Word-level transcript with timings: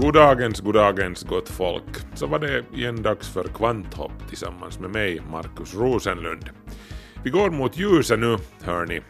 Goddagens, 0.00 0.60
goddagens 0.60 1.22
gott 1.22 1.48
folk. 1.48 1.96
Så 2.14 2.26
var 2.26 2.38
det 2.38 2.64
igen 2.74 3.02
dags 3.02 3.28
för 3.28 3.44
Kvanthopp 3.44 4.28
tillsammans 4.28 4.78
med 4.80 4.90
mig, 4.90 5.22
Markus 5.30 5.74
Rosenlund. 5.74 6.50
Vi 7.24 7.30
går 7.30 7.50
mot 7.50 7.76
ljuset 7.76 8.18
nu, 8.18 8.36
hörni. 8.62 9.00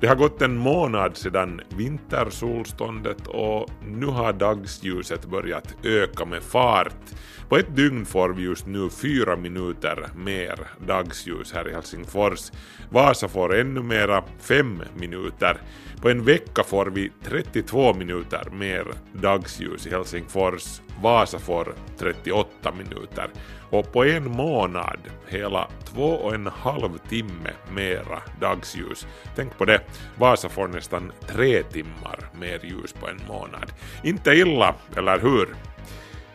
Det 0.00 0.06
har 0.06 0.16
gått 0.16 0.42
en 0.42 0.56
månad 0.56 1.16
sedan 1.16 1.60
vintersolståndet 1.76 3.26
och 3.26 3.70
nu 3.86 4.06
har 4.06 4.32
dagsljuset 4.32 5.26
börjat 5.26 5.74
öka 5.84 6.24
med 6.24 6.42
fart. 6.42 7.14
På 7.48 7.56
ett 7.56 7.76
dygn 7.76 8.06
får 8.06 8.28
vi 8.28 8.42
just 8.42 8.66
nu 8.66 8.90
fyra 8.90 9.36
minuter 9.36 10.08
mer 10.16 10.58
dagsljus 10.86 11.52
här 11.52 11.68
i 11.68 11.72
Helsingfors. 11.72 12.52
Vasa 12.90 13.28
får 13.28 13.54
ännu 13.56 13.82
mera, 13.82 14.24
fem 14.40 14.82
minuter. 14.94 15.60
På 16.06 16.10
en 16.10 16.24
vecka 16.24 16.62
får 16.62 16.86
vi 16.86 17.12
32 17.22 17.94
minuter 17.94 18.50
mer 18.52 18.86
dagsljus 19.12 19.86
i 19.86 19.90
Helsingfors. 19.90 20.80
Vasa 21.02 21.38
får 21.38 21.74
38 21.98 22.72
minuter. 22.72 23.30
Och 23.70 23.92
på 23.92 24.04
en 24.04 24.30
månad 24.30 24.98
hela 25.28 25.68
två 25.84 26.08
och 26.08 26.34
en 26.34 26.46
halv 26.46 26.98
timme 27.08 27.50
mera 27.70 28.22
dagsljus. 28.40 29.06
Tänk 29.36 29.58
på 29.58 29.64
det, 29.64 29.80
Vasa 30.18 30.48
får 30.48 30.68
nästan 30.68 31.12
tre 31.28 31.62
timmar 31.62 32.30
mer 32.40 32.60
ljus 32.64 32.92
på 32.92 33.08
en 33.08 33.20
månad. 33.28 33.72
Inte 34.04 34.30
illa, 34.30 34.74
eller 34.96 35.18
hur? 35.18 35.48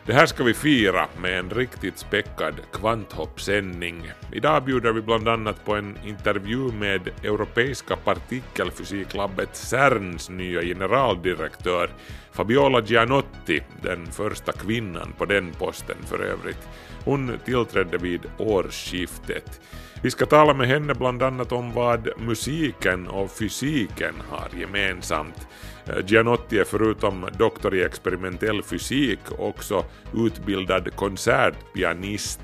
Det 0.06 0.12
här 0.12 0.26
ska 0.26 0.44
vi 0.44 0.54
fira 0.54 1.06
med 1.20 1.38
en 1.38 1.50
riktigt 1.50 1.98
späckad 1.98 2.54
kvanthoppsändning. 2.72 4.12
Idag 4.32 4.64
bjuder 4.64 4.92
vi 4.92 5.00
bland 5.00 5.28
annat 5.28 5.64
på 5.64 5.74
en 5.74 5.98
intervju 6.04 6.72
med 6.72 7.08
Europeiska 7.24 7.96
partikelfysiklabbet 7.96 9.56
CERNs 9.56 10.30
nya 10.30 10.62
generaldirektör 10.62 11.90
Fabiola 12.32 12.80
Gianotti, 12.80 13.62
den 13.82 14.06
första 14.06 14.52
kvinnan 14.52 15.12
på 15.18 15.24
den 15.24 15.52
posten 15.52 15.96
för 16.06 16.18
övrigt. 16.18 16.68
Hon 17.04 17.38
tillträdde 17.44 17.98
vid 17.98 18.20
årsskiftet. 18.38 19.60
Vi 20.02 20.10
ska 20.10 20.26
tala 20.26 20.54
med 20.54 20.68
henne 20.68 20.94
bland 20.94 21.22
annat 21.22 21.52
om 21.52 21.72
vad 21.72 22.08
musiken 22.18 23.08
och 23.08 23.30
fysiken 23.30 24.14
har 24.28 24.48
gemensamt. 24.60 25.48
Eh, 25.86 26.06
Gianotti 26.06 26.58
är 26.58 26.64
förutom 26.64 27.26
doktor 27.38 27.74
i 27.74 27.82
experimentell 27.82 28.62
fysik 28.62 29.20
också 29.38 29.84
utbildad 30.14 30.96
konsertpianist. 30.96 32.40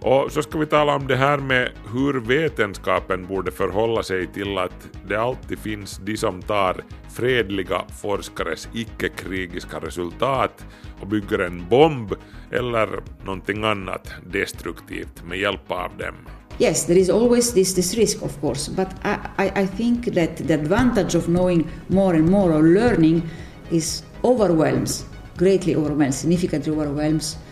Och 0.00 0.32
så 0.32 0.42
ska 0.42 0.58
vi 0.58 0.66
tala 0.66 0.94
om 0.94 1.06
det 1.06 1.16
här 1.16 1.38
med 1.38 1.70
hur 1.92 2.20
vetenskapen 2.20 3.26
borde 3.26 3.50
förhålla 3.50 4.02
sig 4.02 4.26
till 4.26 4.58
att 4.58 4.88
det 5.06 5.16
alltid 5.16 5.58
finns 5.58 6.00
de 6.04 6.16
som 6.16 6.42
tar 6.42 6.76
fredliga 7.12 7.84
forskares 8.02 8.68
icke-krigiska 8.74 9.78
resultat 9.78 10.64
och 11.00 11.06
bygger 11.06 11.38
en 11.38 11.68
bomb 11.68 12.14
eller 12.50 12.88
någonting 13.24 13.64
annat 13.64 14.08
destruktivt 14.32 15.24
med 15.24 15.38
hjälp 15.38 15.70
av 15.70 15.96
dem. 15.98 16.14
Yes, 16.58 16.86
there 16.86 16.98
is 16.98 17.10
always 17.10 17.52
this, 17.52 17.74
this 17.74 17.94
risk, 17.94 18.22
of 18.22 18.40
course, 18.40 18.70
but 18.70 18.88
I, 19.04 19.44
I, 19.44 19.62
I 19.62 19.66
think 19.66 20.14
that 20.14 20.36
the 20.36 20.54
advantage 20.54 21.18
of 21.18 21.26
knowing 21.26 21.68
more 21.86 22.16
and 22.16 22.30
more 22.30 22.52
or 22.52 22.62
learning 22.62 23.22
is 23.70 24.04
overwhelms, 24.24 25.06
greatly 25.36 25.76
overwhelms, 25.76 26.16
significantly 26.16 26.72
overwhelms 26.72 27.36
uh, 27.36 27.49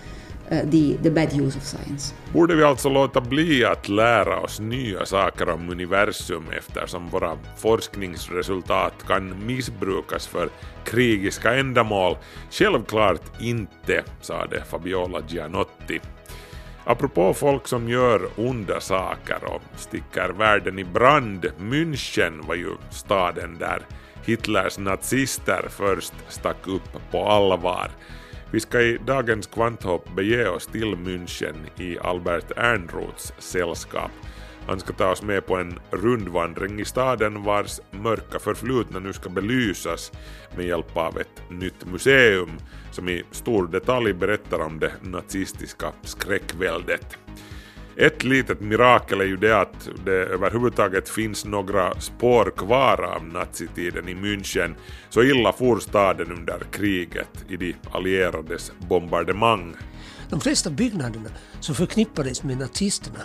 Eh, 0.50 0.70
the, 0.70 0.96
the 1.02 1.10
bad 1.10 1.32
use 1.32 1.58
of 1.58 1.64
science. 1.64 2.14
Borde 2.32 2.54
vi 2.54 2.64
alltså 2.64 2.88
låta 2.88 3.20
bli 3.20 3.64
att 3.64 3.88
lära 3.88 4.40
oss 4.40 4.60
nya 4.60 5.06
saker 5.06 5.48
om 5.48 5.70
universum 5.70 6.44
eftersom 6.58 7.08
våra 7.08 7.38
forskningsresultat 7.56 8.94
kan 9.06 9.46
missbrukas 9.46 10.26
för 10.26 10.48
krigiska 10.84 11.54
ändamål? 11.54 12.16
Självklart 12.50 13.40
inte, 13.40 14.04
sade 14.20 14.64
Fabiola 14.70 15.20
Gianotti. 15.28 16.00
Apropå 16.84 17.34
folk 17.34 17.68
som 17.68 17.88
gör 17.88 18.28
onda 18.36 18.80
saker 18.80 19.44
och 19.44 19.62
sticker 19.76 20.28
världen 20.28 20.78
i 20.78 20.84
brand, 20.84 21.46
München 21.58 22.46
var 22.46 22.54
ju 22.54 22.70
staden 22.90 23.58
där 23.58 23.82
Hitlers 24.24 24.78
nazister 24.78 25.66
först 25.68 26.12
stack 26.28 26.66
upp 26.66 27.10
på 27.10 27.26
allvar. 27.26 27.90
Vi 28.50 28.60
ska 28.60 28.80
i 28.80 28.98
dagens 29.06 29.46
kvanthopp 29.46 30.14
bege 30.16 30.48
oss 30.48 30.66
till 30.66 30.94
München 30.94 31.54
i 31.76 31.98
Albert 31.98 32.50
Ernroths 32.56 33.32
sällskap. 33.38 34.10
Han 34.66 34.80
ska 34.80 34.92
ta 34.92 35.10
oss 35.10 35.22
med 35.22 35.46
på 35.46 35.56
en 35.56 35.78
rundvandring 35.90 36.80
i 36.80 36.84
staden 36.84 37.42
vars 37.42 37.80
mörka 37.90 38.38
förflutna 38.38 38.98
nu 38.98 39.12
ska 39.12 39.28
belysas 39.28 40.12
med 40.56 40.66
hjälp 40.66 40.96
av 40.96 41.18
ett 41.18 41.50
nytt 41.50 41.84
museum 41.84 42.50
som 42.90 43.08
i 43.08 43.24
stor 43.30 43.66
detalj 43.66 44.12
berättar 44.12 44.58
om 44.58 44.78
det 44.78 44.92
nazistiska 45.02 45.92
skräckväldet. 46.02 47.18
Ett 48.00 48.24
litet 48.24 48.60
mirakel 48.60 49.20
är 49.20 49.24
ju 49.24 49.36
det 49.36 49.60
att 49.60 49.88
det 50.04 50.12
överhuvudtaget 50.12 51.08
finns 51.08 51.44
några 51.44 52.00
spår 52.00 52.52
kvar 52.56 53.02
av 53.02 53.24
nazitiden 53.24 54.08
i 54.08 54.14
München. 54.14 54.74
Så 55.10 55.22
illa 55.22 55.52
for 55.52 55.78
staden 55.78 56.32
under 56.32 56.58
kriget 56.72 57.44
i 57.48 57.56
de 57.56 57.74
allierades 57.90 58.72
bombardemang. 58.78 59.76
De 60.30 60.40
flesta 60.40 60.70
byggnaderna 60.70 61.28
som 61.60 61.74
förknippades 61.74 62.42
med 62.42 62.58
nazisterna 62.58 63.20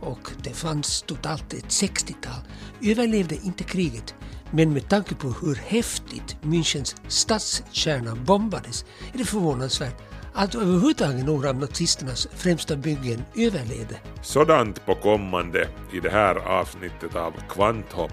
och 0.00 0.30
det 0.42 0.54
fanns 0.56 1.02
totalt 1.02 1.52
ett 1.52 1.68
60-tal 1.68 2.40
överlevde 2.82 3.34
inte 3.34 3.64
kriget 3.64 4.14
men 4.50 4.72
med 4.72 4.88
tanke 4.88 5.14
på 5.14 5.28
hur 5.28 5.54
häftigt 5.54 6.36
Münchens 6.42 6.96
stadskärna 7.08 8.14
bombades 8.14 8.84
är 9.14 9.18
det 9.18 9.24
förvånansvärt 9.24 10.13
att 10.34 10.54
överhuvudtaget 10.54 11.26
några 11.26 11.50
av 11.50 11.56
nazisternas 11.56 12.28
främsta 12.36 12.76
byggen 12.76 13.24
överlevde. 13.36 13.96
Sådant 14.22 14.86
på 14.86 14.94
kommande 14.94 15.68
i 15.92 16.00
det 16.00 16.10
här 16.10 16.34
avsnittet 16.36 17.16
av 17.16 17.32
Kvanthopp. 17.48 18.12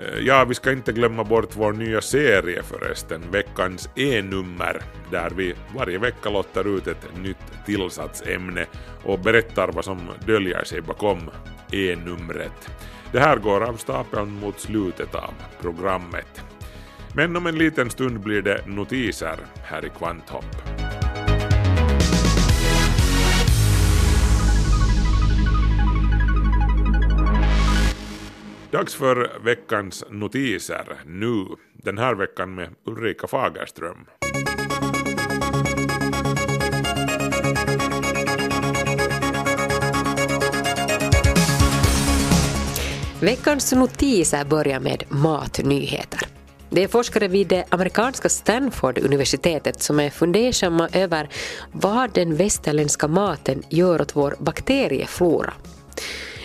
Eh, 0.00 0.18
ja, 0.18 0.44
vi 0.44 0.54
ska 0.54 0.72
inte 0.72 0.92
glömma 0.92 1.24
bort 1.24 1.56
vår 1.56 1.72
nya 1.72 2.00
serie 2.00 2.62
förresten, 2.62 3.30
veckans 3.30 3.88
E-nummer, 3.94 4.82
där 5.10 5.30
vi 5.30 5.54
varje 5.76 5.98
vecka 5.98 6.30
lottar 6.30 6.76
ut 6.76 6.86
ett 6.86 7.16
nytt 7.16 7.66
tillsatsämne 7.66 8.66
och 9.04 9.18
berättar 9.18 9.68
vad 9.72 9.84
som 9.84 10.10
döljer 10.26 10.64
sig 10.64 10.80
bakom 10.80 11.30
E-numret. 11.72 12.70
Det 13.12 13.20
här 13.20 13.36
går 13.36 13.64
av 13.64 13.76
stapeln 13.76 14.30
mot 14.40 14.60
slutet 14.60 15.14
av 15.14 15.34
programmet. 15.60 16.42
Men 17.16 17.36
om 17.36 17.46
en 17.46 17.58
liten 17.58 17.90
stund 17.90 18.20
blir 18.20 18.42
det 18.42 18.66
notiser 18.66 19.38
här 19.64 19.84
i 19.84 19.88
Kvanthopp. 19.88 20.83
Dags 28.74 28.94
för 28.94 29.40
veckans 29.44 30.04
notiser 30.10 31.00
nu. 31.06 31.46
Den 31.72 31.98
här 31.98 32.14
veckan 32.14 32.54
med 32.54 32.68
Ulrika 32.86 33.26
Fagerström. 33.26 34.06
Veckans 43.20 43.72
notiser 43.72 44.44
börjar 44.44 44.80
med 44.80 45.04
matnyheter. 45.08 46.20
Det 46.70 46.82
är 46.82 46.88
forskare 46.88 47.28
vid 47.28 47.46
det 47.46 47.64
amerikanska 47.68 48.28
Stanford-universitetet 48.28 49.82
som 49.82 50.00
är 50.00 50.10
fundersamma 50.10 50.88
över 50.92 51.28
vad 51.72 52.14
den 52.14 52.36
västerländska 52.36 53.08
maten 53.08 53.62
gör 53.68 54.00
åt 54.00 54.16
vår 54.16 54.36
bakterieflora. 54.38 55.54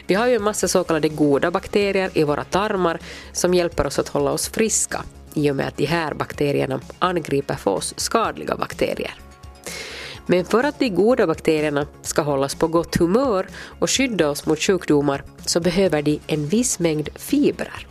Vi 0.10 0.16
har 0.16 0.28
ju 0.28 0.36
en 0.36 0.44
massa 0.44 0.68
så 0.68 0.84
kallade 0.84 1.10
goda 1.10 1.52
bakterier 1.52 2.12
i 2.14 2.24
våra 2.24 2.44
tarmar 2.44 3.00
som 3.32 3.54
hjälper 3.54 3.88
oss 3.88 4.00
att 4.00 4.08
hålla 4.08 4.32
oss 4.32 4.50
friska 4.50 5.04
i 5.34 5.52
och 5.52 5.56
med 5.56 5.68
att 5.68 5.78
de 5.78 5.86
här 5.86 6.14
bakterierna 6.14 6.80
angriper 7.00 7.56
för 7.56 7.72
oss 7.72 7.94
skadliga 7.98 8.56
bakterier. 8.56 9.14
Men 10.26 10.46
för 10.46 10.64
att 10.64 10.80
de 10.80 10.90
goda 10.90 11.28
bakterierna 11.28 11.88
ska 12.02 12.22
hållas 12.22 12.56
på 12.56 12.68
gott 12.68 12.96
humör 12.96 13.48
och 13.80 13.90
skydda 13.90 14.30
oss 14.30 14.46
mot 14.46 14.60
sjukdomar 14.60 15.24
så 15.46 15.60
behöver 15.60 16.02
de 16.02 16.20
en 16.28 16.48
viss 16.48 16.80
mängd 16.80 17.10
fibrer. 17.16 17.88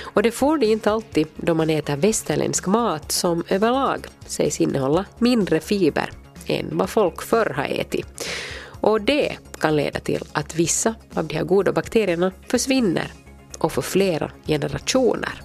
Och 0.00 0.22
det 0.22 0.30
får 0.30 0.58
de 0.58 0.66
inte 0.66 0.90
alltid 0.90 1.26
då 1.36 1.54
man 1.54 1.70
äter 1.70 1.96
västerländsk 1.96 2.66
mat 2.66 3.12
som 3.12 3.44
överlag 3.48 4.06
sägs 4.26 4.60
innehålla 4.60 5.04
mindre 5.18 5.60
fiber 5.60 6.10
än 6.46 6.78
vad 6.78 6.90
folk 6.90 7.22
förr 7.22 7.52
har 7.56 7.64
ätit. 7.64 8.28
Och 8.84 9.00
det 9.00 9.36
kan 9.58 9.76
leda 9.76 10.00
till 10.00 10.22
att 10.32 10.54
vissa 10.54 10.94
av 11.14 11.26
de 11.26 11.34
här 11.34 11.44
goda 11.44 11.72
bakterierna 11.72 12.32
försvinner 12.48 13.12
och 13.58 13.72
för 13.72 13.82
flera 13.82 14.30
generationer. 14.46 15.42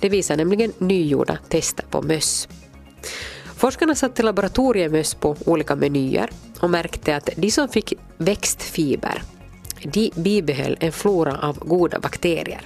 Det 0.00 0.08
visar 0.08 0.36
nämligen 0.36 0.72
nygjorda 0.78 1.38
tester 1.48 1.84
på 1.90 2.02
möss. 2.02 2.48
Forskarna 3.56 3.94
satte 3.94 4.22
laboratoriemöss 4.22 5.14
på 5.14 5.36
olika 5.46 5.76
menyer 5.76 6.30
och 6.60 6.70
märkte 6.70 7.16
att 7.16 7.30
de 7.36 7.50
som 7.50 7.68
fick 7.68 7.92
växtfiber 8.16 9.22
de 9.82 10.10
bibehöll 10.14 10.76
en 10.80 10.92
flora 10.92 11.38
av 11.38 11.58
goda 11.58 11.98
bakterier. 11.98 12.60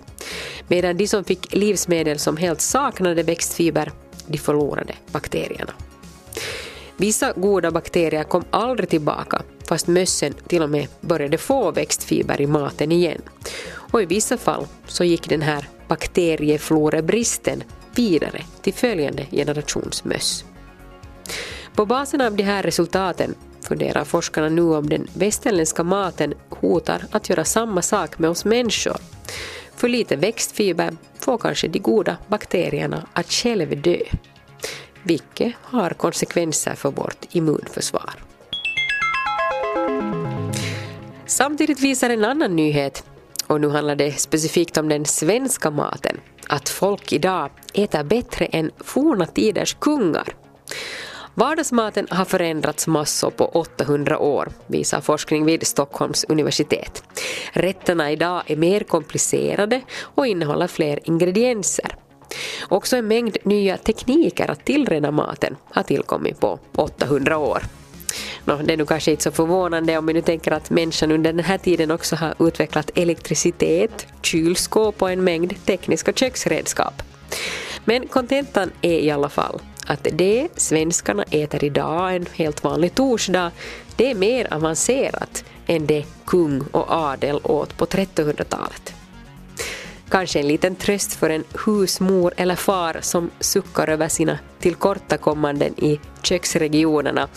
Medan 0.69 0.97
de 0.97 1.07
som 1.07 1.25
fick 1.25 1.55
livsmedel 1.55 2.19
som 2.19 2.37
helt 2.37 2.61
saknade 2.61 3.23
växtfiber, 3.23 3.93
de 4.27 4.39
förlorade 4.39 4.95
bakterierna. 5.13 5.73
Vissa 6.97 7.33
goda 7.37 7.71
bakterier 7.71 8.25
kom 8.25 8.45
aldrig 8.51 8.89
tillbaka 8.89 9.43
fast 9.69 9.87
mössen 9.87 10.35
till 10.47 10.63
och 10.63 10.71
med 10.71 10.89
började 11.01 11.39
få 11.39 11.71
växtfiber 11.71 12.41
i 12.41 12.47
maten 12.47 12.93
igen. 12.93 13.23
Och 13.75 14.03
i 14.03 14.07
vissa 14.07 14.37
fall 14.37 14.67
så 14.87 15.05
gick 15.05 15.29
den 15.29 15.43
här 15.43 15.69
bakterieflorebristen 15.89 17.63
vidare 17.95 18.43
till 18.63 18.75
följande 18.75 19.27
generations 19.31 20.05
möss. 20.05 20.45
På 21.75 21.87
basen 21.87 22.21
av 22.21 22.37
de 22.37 22.43
här 22.43 22.63
resultaten 22.63 23.35
funderar 23.61 24.05
forskarna 24.05 24.49
nu 24.49 24.63
om 24.63 24.89
den 24.89 25.09
västerländska 25.15 25.83
maten 25.83 26.35
hotar 26.49 27.05
att 27.11 27.29
göra 27.29 27.45
samma 27.45 27.83
sak 27.83 28.19
med 28.19 28.31
oss 28.31 28.45
människor. 28.45 28.97
För 29.77 29.89
lite 29.89 30.17
växtfiber 30.17 30.97
får 31.19 31.39
kanske 31.39 31.69
de 31.69 31.79
goda 31.79 32.17
bakterierna 32.27 33.07
att 33.13 33.33
själv 33.33 33.83
dö, 33.83 33.99
vilket 35.03 35.53
har 35.63 35.91
konsekvenser 35.91 36.75
för 36.75 36.91
vårt 36.91 37.27
immunförsvar. 37.31 38.15
Samtidigt 41.27 41.81
visar 41.81 42.11
en 42.11 42.25
annan 42.25 42.57
nyhet, 42.57 43.05
och 43.47 43.61
nu 43.61 43.69
handlar 43.69 43.97
det 43.97 44.13
specifikt 44.13 44.77
om 44.77 44.89
den 44.89 45.05
svenska 45.05 45.71
maten, 45.71 46.21
att 46.49 46.69
folk 46.69 47.13
idag 47.13 47.51
äter 47.75 48.05
bättre 48.05 48.47
än 48.47 48.71
forna 48.79 49.27
tiders 49.27 49.75
kungar. 49.75 50.37
Vardagsmaten 51.35 52.07
har 52.11 52.25
förändrats 52.25 52.87
massor 52.87 53.31
på 53.31 53.45
800 53.45 54.19
år, 54.19 54.49
visar 54.67 55.01
forskning 55.01 55.45
vid 55.45 55.67
Stockholms 55.67 56.25
universitet. 56.29 57.03
Rätterna 57.53 58.13
idag 58.13 58.43
är 58.47 58.57
mer 58.57 58.81
komplicerade 58.81 59.81
och 60.01 60.27
innehåller 60.27 60.67
fler 60.67 61.01
ingredienser. 61.05 61.97
Också 62.69 62.97
en 62.97 63.09
mängd 63.09 63.37
nya 63.43 63.77
tekniker 63.77 64.51
att 64.51 64.65
tillreda 64.65 65.11
maten 65.11 65.57
har 65.71 65.83
tillkommit 65.83 66.41
på 66.41 66.59
800 66.77 67.39
år. 67.39 67.63
Nå, 68.45 68.57
det 68.57 68.73
är 68.73 68.77
nu 68.77 68.87
kanske 68.87 69.11
inte 69.11 69.23
så 69.23 69.31
förvånande 69.31 69.99
om 69.99 70.07
vi 70.07 70.13
nu 70.13 70.21
tänker 70.21 70.51
att 70.51 70.71
människan 70.71 71.13
under 71.13 71.33
den 71.33 71.45
här 71.45 71.59
tiden 71.59 71.91
också 71.91 72.17
har 72.17 72.35
utvecklat 72.39 72.91
elektricitet, 72.95 74.07
kylskåp 74.23 75.03
och 75.03 75.11
en 75.11 75.25
mängd 75.25 75.55
tekniska 75.67 76.13
köksredskap. 76.13 77.03
Men 77.85 78.09
kontentan 78.09 78.71
är 78.83 78.99
i 78.99 79.11
alla 79.11 79.29
fall 79.29 79.61
att 79.87 80.07
det 80.13 80.49
svenskarna 80.57 81.25
äter 81.31 81.65
idag, 81.65 82.17
en 82.17 82.27
helt 82.35 82.65
vanlig 82.65 82.95
torsdag, 82.95 83.51
det 83.97 84.11
är 84.11 84.15
mer 84.15 84.55
avancerat 84.55 85.45
än 85.67 85.87
det 85.87 86.05
kung 86.25 86.61
och 86.73 86.91
adel 86.91 87.41
åt 87.43 87.77
på 87.77 87.87
1300-talet. 87.87 88.95
Kanske 90.09 90.41
en 90.41 90.49
liten 90.49 90.77
tröst 90.77 91.13
för 91.13 91.31
en 91.31 91.45
husmor 91.67 92.35
eller 92.37 92.55
far 92.55 92.99
som 93.01 93.31
suckar 93.41 93.89
över 93.89 94.09
sina 94.09 94.39
tillkortakommanden 94.61 95.75
i 95.77 96.01
köksregionerna. 96.23 97.29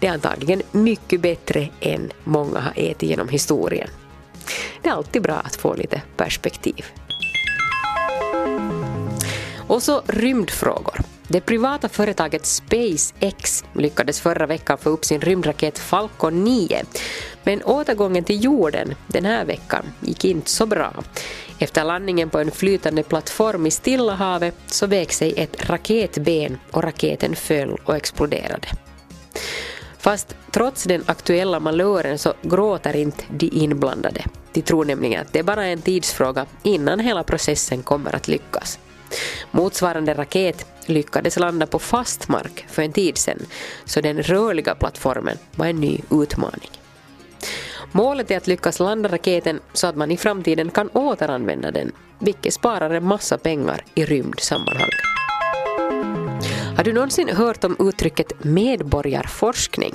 Det 0.00 0.06
är 0.06 0.12
antagligen 0.12 0.62
mycket 0.72 1.20
bättre 1.20 1.68
än 1.80 2.12
många 2.24 2.60
har 2.60 2.72
ätit 2.76 3.08
genom 3.08 3.28
historien. 3.28 3.88
Det 4.82 4.88
är 4.88 4.92
alltid 4.92 5.22
bra 5.22 5.34
att 5.34 5.56
få 5.56 5.74
lite 5.74 6.02
perspektiv. 6.16 6.84
Och 9.68 9.82
så 9.82 10.02
rymdfrågor. 10.06 11.00
Det 11.28 11.40
privata 11.40 11.88
företaget 11.88 12.46
SpaceX 12.46 13.64
lyckades 13.72 14.20
förra 14.20 14.46
veckan 14.46 14.78
få 14.78 14.90
upp 14.90 15.04
sin 15.04 15.20
rymdraket 15.20 15.78
Falcon 15.78 16.44
9. 16.44 16.82
Men 17.42 17.62
återgången 17.62 18.24
till 18.24 18.44
jorden 18.44 18.94
den 19.06 19.24
här 19.24 19.44
veckan 19.44 19.84
gick 20.00 20.24
inte 20.24 20.50
så 20.50 20.66
bra. 20.66 20.92
Efter 21.58 21.84
landningen 21.84 22.30
på 22.30 22.38
en 22.38 22.50
flytande 22.50 23.02
plattform 23.02 23.66
i 23.66 23.70
Stilla 23.70 24.14
havet 24.14 24.54
så 24.66 24.86
vek 24.86 25.12
sig 25.12 25.34
ett 25.36 25.70
raketben 25.70 26.58
och 26.70 26.82
raketen 26.82 27.36
föll 27.36 27.78
och 27.84 27.96
exploderade. 27.96 28.68
Fast 29.98 30.36
trots 30.50 30.84
den 30.84 31.04
aktuella 31.06 31.60
malören 31.60 32.18
så 32.18 32.34
gråter 32.42 32.96
inte 32.96 33.24
de 33.28 33.46
inblandade. 33.52 34.24
De 34.52 34.62
tror 34.62 34.84
nämligen 34.84 35.22
att 35.22 35.32
det 35.32 35.38
är 35.38 35.42
bara 35.42 35.64
en 35.64 35.82
tidsfråga 35.82 36.46
innan 36.62 37.00
hela 37.00 37.22
processen 37.22 37.82
kommer 37.82 38.16
att 38.16 38.28
lyckas. 38.28 38.78
Motsvarande 39.50 40.14
raket 40.14 40.66
lyckades 40.86 41.36
landa 41.38 41.66
på 41.66 41.78
fast 41.78 42.28
mark 42.28 42.64
för 42.68 42.82
en 42.82 42.92
tid 42.92 43.18
sedan, 43.18 43.38
så 43.84 44.00
den 44.00 44.22
rörliga 44.22 44.74
plattformen 44.74 45.38
var 45.54 45.66
en 45.66 45.80
ny 45.80 46.00
utmaning. 46.10 46.70
Målet 47.92 48.30
är 48.30 48.36
att 48.36 48.46
lyckas 48.46 48.80
landa 48.80 49.08
raketen 49.08 49.60
så 49.72 49.86
att 49.86 49.96
man 49.96 50.10
i 50.10 50.16
framtiden 50.16 50.70
kan 50.70 50.88
återanvända 50.88 51.70
den, 51.70 51.92
vilket 52.18 52.54
sparar 52.54 52.90
en 52.90 53.04
massa 53.04 53.38
pengar 53.38 53.84
i 53.94 54.04
rymdsammanhang. 54.04 55.15
Har 56.76 56.84
du 56.84 56.92
någonsin 56.92 57.28
hört 57.28 57.64
om 57.64 57.76
uttrycket 57.78 58.44
medborgarforskning? 58.44 59.94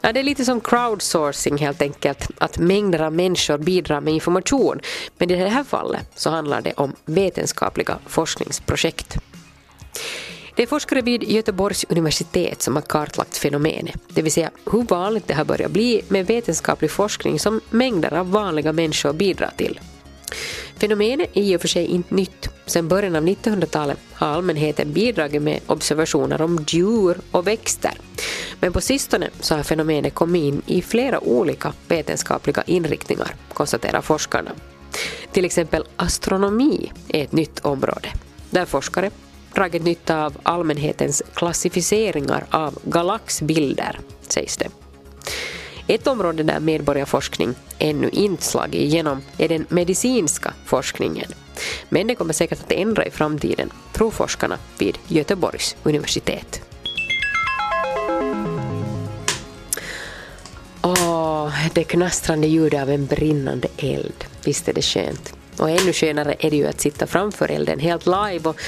Ja, 0.00 0.12
det 0.12 0.20
är 0.20 0.24
lite 0.24 0.44
som 0.44 0.60
crowdsourcing 0.60 1.58
helt 1.58 1.82
enkelt, 1.82 2.30
att 2.38 2.58
mängder 2.58 3.02
av 3.02 3.12
människor 3.12 3.58
bidrar 3.58 4.00
med 4.00 4.14
information. 4.14 4.80
Men 5.18 5.30
i 5.30 5.36
det 5.36 5.48
här 5.48 5.64
fallet 5.64 6.06
så 6.14 6.30
handlar 6.30 6.60
det 6.60 6.72
om 6.72 6.92
vetenskapliga 7.04 7.98
forskningsprojekt. 8.06 9.16
Det 10.56 10.62
är 10.62 10.66
forskare 10.66 11.00
vid 11.00 11.22
Göteborgs 11.22 11.84
universitet 11.88 12.62
som 12.62 12.74
har 12.74 12.82
kartlagt 12.82 13.36
fenomenet, 13.36 14.00
det 14.08 14.22
vill 14.22 14.32
säga 14.32 14.50
hur 14.72 14.82
vanligt 14.82 15.28
det 15.28 15.34
har 15.34 15.44
börjat 15.44 15.70
bli 15.70 16.02
med 16.08 16.26
vetenskaplig 16.26 16.90
forskning 16.90 17.38
som 17.38 17.60
mängder 17.70 18.14
av 18.14 18.30
vanliga 18.30 18.72
människor 18.72 19.12
bidrar 19.12 19.50
till. 19.56 19.80
Fenomenet 20.76 21.30
är 21.34 21.42
i 21.42 21.56
och 21.56 21.60
för 21.60 21.68
sig 21.68 21.86
inte 21.86 22.14
nytt. 22.14 22.48
Sedan 22.66 22.88
början 22.88 23.16
av 23.16 23.24
1900-talet 23.24 23.98
har 24.12 24.26
allmänheten 24.26 24.92
bidragit 24.92 25.42
med 25.42 25.60
observationer 25.66 26.42
om 26.42 26.64
djur 26.68 27.16
och 27.30 27.46
växter. 27.46 27.92
Men 28.60 28.72
på 28.72 28.80
sistone 28.80 29.30
så 29.40 29.54
har 29.54 29.62
fenomenet 29.62 30.14
kommit 30.14 30.42
in 30.42 30.62
i 30.66 30.82
flera 30.82 31.20
olika 31.20 31.72
vetenskapliga 31.88 32.62
inriktningar, 32.66 33.34
konstaterar 33.52 34.00
forskarna. 34.00 34.50
Till 35.32 35.44
exempel 35.44 35.84
astronomi 35.96 36.92
är 37.08 37.24
ett 37.24 37.32
nytt 37.32 37.58
område, 37.58 38.08
där 38.50 38.64
forskare 38.64 39.10
dragit 39.54 39.84
nytta 39.84 40.24
av 40.24 40.36
allmänhetens 40.42 41.22
klassificeringar 41.34 42.44
av 42.50 42.78
galaxbilder, 42.84 44.00
sägs 44.28 44.56
det. 44.56 44.68
Ett 45.86 46.06
område 46.06 46.42
där 46.42 46.60
medborgarforskning 46.60 47.54
ännu 47.78 48.08
inte 48.08 48.42
slagit 48.42 48.74
igenom 48.74 49.22
är 49.38 49.48
den 49.48 49.66
medicinska 49.68 50.54
forskningen. 50.66 51.32
Men 51.88 52.06
det 52.06 52.14
kommer 52.14 52.32
säkert 52.32 52.60
att 52.60 52.72
ändra 52.72 53.06
i 53.06 53.10
framtiden, 53.10 53.70
tror 53.92 54.10
forskarna 54.10 54.58
vid 54.78 54.98
Göteborgs 55.08 55.76
universitet. 55.82 56.60
Åh, 60.82 61.52
det 61.74 61.84
knastrande 61.84 62.46
ljudet 62.46 62.82
av 62.82 62.90
en 62.90 63.06
brinnande 63.06 63.68
eld. 63.76 64.24
Visst 64.44 64.68
är 64.68 64.72
det 64.72 64.82
skönt. 64.82 65.34
Och 65.58 65.70
ännu 65.70 65.92
skönare 65.92 66.34
är 66.38 66.50
det 66.50 66.56
ju 66.56 66.66
att 66.66 66.80
sitta 66.80 67.06
framför 67.06 67.50
elden 67.50 67.78
helt 67.78 68.06
live 68.06 68.48
och 68.48 68.60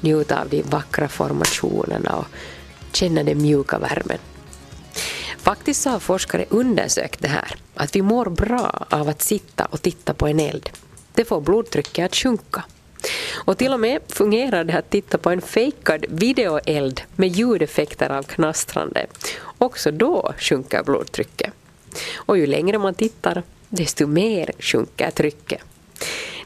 njuta 0.00 0.40
av 0.40 0.48
de 0.48 0.62
vackra 0.62 1.08
formationerna 1.08 2.16
och 2.16 2.26
känna 2.92 3.22
den 3.22 3.42
mjuka 3.42 3.78
värmen. 3.78 4.18
Faktiskt 5.42 5.82
så 5.82 5.90
har 5.90 6.00
forskare 6.00 6.44
undersökt 6.48 7.22
det 7.22 7.28
här, 7.28 7.54
att 7.74 7.96
vi 7.96 8.02
mår 8.02 8.26
bra 8.26 8.86
av 8.90 9.08
att 9.08 9.22
sitta 9.22 9.64
och 9.64 9.82
titta 9.82 10.14
på 10.14 10.26
en 10.26 10.40
eld. 10.40 10.70
Det 11.14 11.24
får 11.24 11.40
blodtrycket 11.40 12.04
att 12.04 12.16
sjunka. 12.16 12.64
Och 13.44 13.58
till 13.58 13.72
och 13.72 13.80
med 13.80 14.00
fungerar 14.08 14.64
det 14.64 14.78
att 14.78 14.90
titta 14.90 15.18
på 15.18 15.30
en 15.30 15.40
fejkad 15.40 16.04
videoeld 16.08 17.00
med 17.16 17.28
ljudeffekter 17.28 18.10
av 18.10 18.22
knastrande. 18.22 19.06
Också 19.58 19.90
då 19.90 20.34
sjunker 20.38 20.82
blodtrycket. 20.82 21.52
Och 22.14 22.38
ju 22.38 22.46
längre 22.46 22.78
man 22.78 22.94
tittar, 22.94 23.42
desto 23.68 24.06
mer 24.06 24.50
sjunker 24.58 25.10
trycket. 25.10 25.60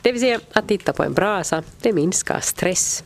Det 0.03 0.13
vill 0.13 0.21
säga 0.21 0.41
att 0.53 0.69
titta 0.69 0.93
på 0.93 1.03
en 1.03 1.13
brasa, 1.13 1.63
det 1.81 1.93
minskar 1.93 2.41
stress. 2.41 3.05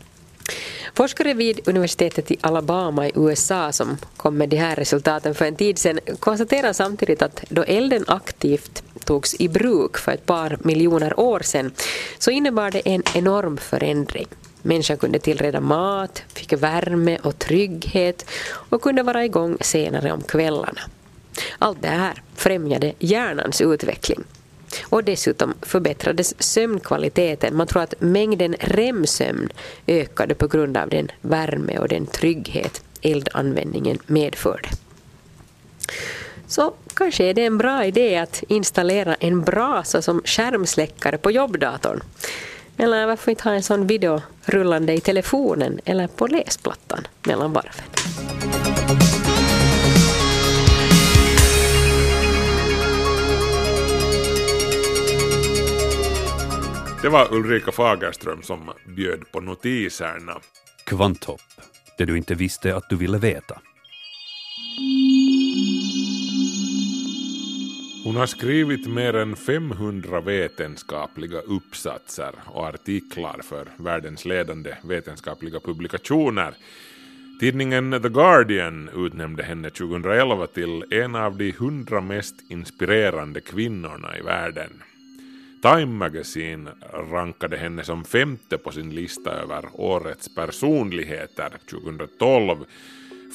Forskare 0.98 1.34
vid 1.34 1.68
universitetet 1.68 2.30
i 2.30 2.36
Alabama 2.40 3.06
i 3.06 3.12
USA 3.14 3.72
som 3.72 3.96
kom 4.16 4.36
med 4.36 4.48
de 4.48 4.56
här 4.56 4.76
resultaten 4.76 5.34
för 5.34 5.44
en 5.44 5.56
tid 5.56 5.78
sedan 5.78 6.00
konstaterar 6.20 6.72
samtidigt 6.72 7.22
att 7.22 7.44
då 7.48 7.62
elden 7.62 8.04
aktivt 8.06 8.82
togs 9.04 9.34
i 9.38 9.48
bruk 9.48 9.98
för 9.98 10.12
ett 10.12 10.26
par 10.26 10.58
miljoner 10.64 11.20
år 11.20 11.40
sedan 11.40 11.72
så 12.18 12.30
innebar 12.30 12.70
det 12.70 12.88
en 12.88 13.02
enorm 13.14 13.56
förändring. 13.56 14.26
Människan 14.62 14.96
kunde 14.96 15.18
tillreda 15.18 15.60
mat, 15.60 16.22
fick 16.34 16.52
värme 16.52 17.18
och 17.22 17.38
trygghet 17.38 18.26
och 18.70 18.82
kunde 18.82 19.02
vara 19.02 19.24
igång 19.24 19.56
senare 19.60 20.12
om 20.12 20.22
kvällarna. 20.22 20.80
Allt 21.58 21.82
det 21.82 21.88
här 21.88 22.22
främjade 22.34 22.92
hjärnans 22.98 23.60
utveckling. 23.60 24.24
Och 24.84 25.04
dessutom 25.04 25.54
förbättrades 25.62 26.42
sömnkvaliteten. 26.42 27.56
Man 27.56 27.66
tror 27.66 27.82
att 27.82 27.94
mängden 27.98 28.54
REM-sömn 28.60 29.48
ökade 29.86 30.34
på 30.34 30.46
grund 30.46 30.76
av 30.76 30.88
den 30.88 31.10
värme 31.20 31.78
och 31.78 31.88
den 31.88 32.06
trygghet 32.06 32.82
eldanvändningen 33.02 33.98
medförde. 34.06 34.68
Så 36.46 36.74
kanske 36.94 37.24
är 37.24 37.34
det 37.34 37.44
en 37.44 37.58
bra 37.58 37.84
idé 37.84 38.16
att 38.16 38.42
installera 38.48 39.14
en 39.14 39.42
brasa 39.42 40.02
som 40.02 40.22
skärmsläckare 40.24 41.18
på 41.18 41.30
jobbdatorn. 41.30 42.02
Eller 42.76 43.06
varför 43.06 43.30
inte 43.30 43.44
ha 43.44 43.54
en 43.54 43.62
sån 43.62 43.86
video 43.86 44.22
rullande 44.44 44.92
i 44.92 45.00
telefonen 45.00 45.80
eller 45.84 46.06
på 46.06 46.26
läsplattan 46.26 47.06
mellan 47.22 47.52
varven. 47.52 48.37
Det 57.08 57.12
var 57.12 57.34
Ulrika 57.34 57.72
Fagerström 57.72 58.42
som 58.42 58.70
bjöd 58.86 59.32
på 59.32 59.40
notiserna. 59.40 60.40
Kvanthopp, 60.84 61.40
det 61.98 62.04
du 62.04 62.16
inte 62.16 62.34
visste 62.34 62.76
att 62.76 62.88
du 62.88 62.96
ville 62.96 63.18
veta. 63.18 63.60
Hon 68.04 68.16
har 68.16 68.26
skrivit 68.26 68.88
mer 68.88 69.16
än 69.16 69.36
500 69.36 70.20
vetenskapliga 70.20 71.40
uppsatser 71.40 72.34
och 72.46 72.66
artiklar 72.66 73.40
för 73.42 73.68
världens 73.76 74.24
ledande 74.24 74.74
vetenskapliga 74.82 75.60
publikationer. 75.60 76.54
Tidningen 77.40 78.02
The 78.02 78.08
Guardian 78.08 78.90
utnämnde 78.96 79.42
henne 79.42 79.70
2011 79.70 80.46
till 80.46 80.84
en 80.90 81.14
av 81.14 81.36
de 81.36 81.48
100 81.50 82.00
mest 82.00 82.34
inspirerande 82.50 83.40
kvinnorna 83.40 84.18
i 84.18 84.20
världen. 84.20 84.82
Time 85.62 85.86
Magazine 85.86 86.70
rankade 87.10 87.56
henne 87.56 87.84
som 87.84 88.04
femte 88.04 88.58
på 88.58 88.70
sin 88.70 88.90
lista 88.94 89.30
över 89.30 89.64
årets 89.72 90.34
personligheter 90.34 91.52
2012. 91.70 92.56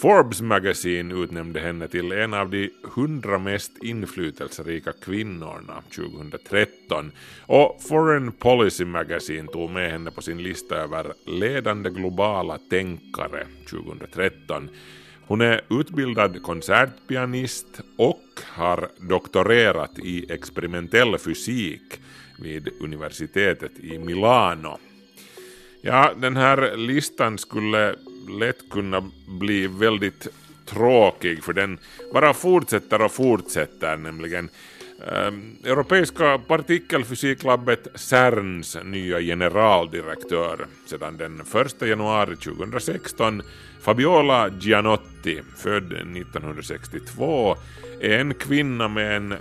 Forbes 0.02 0.42
Magazine 0.42 1.14
utnämnde 1.14 1.60
henne 1.60 1.88
till 1.88 2.12
en 2.12 2.34
av 2.34 2.50
de 2.50 2.70
100 2.96 3.38
mest 3.38 3.84
inflytelserika 3.84 4.94
kvinnorna 4.94 5.84
2013 5.96 7.12
och 7.46 7.82
Foreign 7.90 8.32
Policy 8.32 8.86
Magazine 8.86 9.48
tog 9.48 9.70
med 9.70 9.92
henne 9.92 10.12
på 10.12 10.22
sin 10.22 10.44
lista 10.44 10.76
över 10.76 11.14
ledande 11.26 11.90
globala 11.90 12.58
tänkare 12.70 13.48
2013. 13.70 14.70
Hon 15.28 15.42
är 15.42 15.62
utbildad 15.70 16.44
konsertpianist 16.44 17.82
och 17.98 18.23
har 18.40 18.90
doktorerat 18.98 20.00
i 20.00 20.32
experimentell 20.32 21.18
fysik 21.18 22.02
vid 22.40 22.70
universitetet 22.80 23.80
i 23.80 24.00
Milano. 24.00 24.78
Ja, 25.82 26.14
den 26.18 26.38
här 26.38 26.78
listan 26.78 27.38
skulle 27.38 27.96
lätt 28.40 28.70
kunna 28.70 29.12
bli 29.28 29.68
väldigt 29.68 30.28
tråkig 30.66 31.44
för 31.44 31.54
den 31.54 31.78
bara 32.14 32.34
fortsätter 32.34 33.02
och 33.02 33.12
fortsätter 33.12 33.98
nämligen. 33.98 34.50
Ehm, 35.02 35.58
Europeiska 35.64 36.38
partikelfysiklabbet 36.38 37.88
CERNs 37.96 38.78
nya 38.84 39.20
generaldirektör 39.20 40.68
sedan 40.86 41.18
den 41.18 41.42
1 41.42 41.82
januari 41.82 42.36
2016, 42.36 43.42
Fabiola 43.82 44.50
Gianotti, 44.60 45.42
född 45.58 45.94
1962, 45.94 47.58
är 48.02 48.20
en 48.20 48.34
kvinna 48.34 48.88
med 48.88 49.16
en 49.16 49.34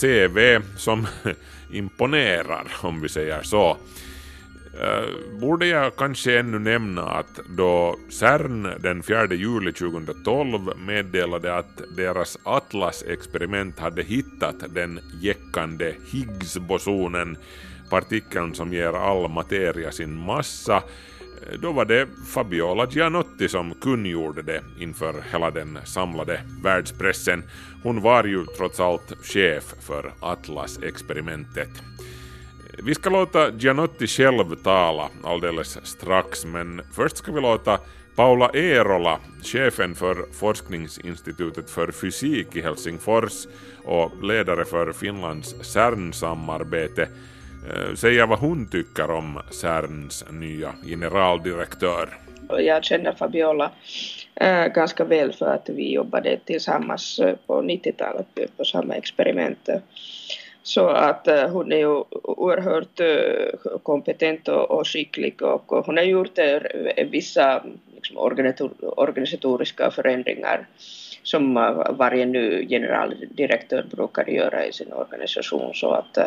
CV 0.00 0.60
som 0.76 1.06
imponerar, 1.72 2.66
om 2.82 3.00
vi 3.00 3.08
säger 3.08 3.42
så. 3.42 3.76
Eh, 4.80 5.38
borde 5.40 5.66
jag 5.66 5.96
kanske 5.96 6.38
ännu 6.38 6.58
nämna 6.58 7.02
att 7.02 7.40
då 7.56 7.96
CERN 8.08 8.68
den 8.80 9.02
4 9.02 9.34
juli 9.34 9.72
2012 9.72 10.60
meddelade 10.86 11.56
att 11.56 11.82
deras 11.96 12.38
Atlas-experiment 12.42 13.78
hade 13.78 14.02
hittat 14.02 14.74
den 14.74 15.00
jäckande 15.20 15.94
Higgs-bosonen, 16.12 17.36
partikeln 17.90 18.54
som 18.54 18.72
ger 18.72 18.92
all 18.92 19.30
materia 19.30 19.92
sin 19.92 20.14
massa, 20.14 20.76
eh, 20.76 21.58
då 21.62 21.72
var 21.72 21.84
det 21.84 22.08
Fabiola 22.34 22.86
Gianotti 22.90 23.48
som 23.48 23.74
kungjorde 23.74 24.42
det 24.42 24.62
inför 24.78 25.14
hela 25.32 25.50
den 25.50 25.78
samlade 25.84 26.40
världspressen. 26.62 27.42
Hon 27.82 28.00
var 28.00 28.24
ju 28.24 28.46
trots 28.56 28.80
allt 28.80 29.12
chef 29.22 29.74
för 29.80 30.12
Atlas-experimentet. 30.20 31.70
Vi 32.82 32.94
ska 32.94 33.10
låta 33.10 33.50
Gianotti 33.50 34.06
själv 34.06 34.54
tala 34.54 35.08
alldeles 35.24 35.86
strax, 35.86 36.44
men 36.44 36.82
först 36.92 37.16
ska 37.16 37.32
vi 37.32 37.40
låta 37.40 37.78
Paula 38.16 38.50
Eerola, 38.54 39.18
chefen 39.42 39.94
för 39.94 40.32
forskningsinstitutet 40.32 41.70
för 41.70 41.92
fysik 41.92 42.56
i 42.56 42.60
Helsingfors 42.60 43.46
och 43.84 44.24
ledare 44.24 44.64
för 44.64 44.92
Finlands 44.92 45.54
CERN-samarbete, 45.62 47.02
eh, 47.02 47.94
säga 47.94 48.26
vad 48.26 48.38
hon 48.38 48.70
tycker 48.70 49.10
om 49.10 49.40
CERNs 49.50 50.24
nya 50.30 50.74
generaldirektör. 50.86 52.08
Jag 52.48 52.84
känner 52.84 53.12
Fabiola 53.12 53.70
eh, 54.34 54.66
ganska 54.66 55.04
väl 55.04 55.32
för 55.32 55.46
att 55.46 55.68
vi 55.68 55.94
jobbade 55.94 56.38
tillsammans 56.44 57.18
eh, 57.18 57.36
på 57.46 57.62
90-talet 57.62 58.56
på 58.56 58.64
samma 58.64 58.94
experiment. 58.94 59.68
Så 60.66 60.88
att 60.88 61.28
eh, 61.28 61.48
hon 61.48 61.72
är 61.72 61.76
ju 61.76 62.02
oerhört 62.22 63.00
eh, 63.00 63.78
kompetent 63.82 64.48
och, 64.48 64.88
skicklig 64.88 65.42
och 65.42 65.86
hon 65.86 65.96
har 65.96 66.04
gjort 66.04 66.38
eh, 66.38 66.60
vissa 67.10 67.64
liksom, 67.94 68.18
organisatoriska 68.96 69.90
förändringar 69.90 70.66
som 71.22 71.54
varje 71.90 72.26
ny 72.26 72.68
generaldirektör 72.68 73.84
brukar 73.90 74.26
göra 74.26 74.66
i 74.66 74.72
sin 74.72 74.92
organisation. 74.92 75.74
Så 75.74 75.90
att, 75.90 76.18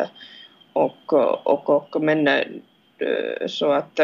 och, 0.72 1.12
och, 1.42 1.70
och, 1.70 2.02
men 2.02 2.28
så 3.46 3.72
att 3.72 4.00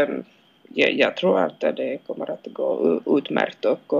jag, 0.69 0.93
jag 0.93 1.17
tror 1.17 1.39
att 1.39 1.61
det 1.61 1.99
kommer 2.07 2.31
att 2.31 2.47
gå 2.53 3.01
utmärkt 3.07 3.65
och, 3.65 3.93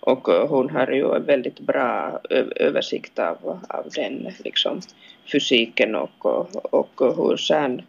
och 0.00 0.28
hon 0.48 0.70
har 0.70 0.86
ju 0.86 1.14
en 1.14 1.24
väldigt 1.24 1.60
bra 1.60 2.20
översikt 2.56 3.18
av, 3.18 3.60
av 3.68 3.88
den 3.96 4.28
liksom, 4.44 4.80
fysiken 5.32 5.94
och, 5.94 6.26
och, 6.26 7.02
och 7.02 7.16
hur 7.16 7.36
CERN, 7.36 7.82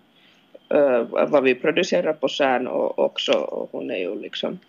vad 1.28 1.44
vi 1.44 1.56
producerar 1.56 2.14
på 2.14 2.28
CERN 2.28 2.68
och 2.68 3.00
också 3.00 3.32
och 3.32 3.70
hon 3.72 3.92
är 3.92 3.98
ju 3.98 4.22
liksom 4.22 4.60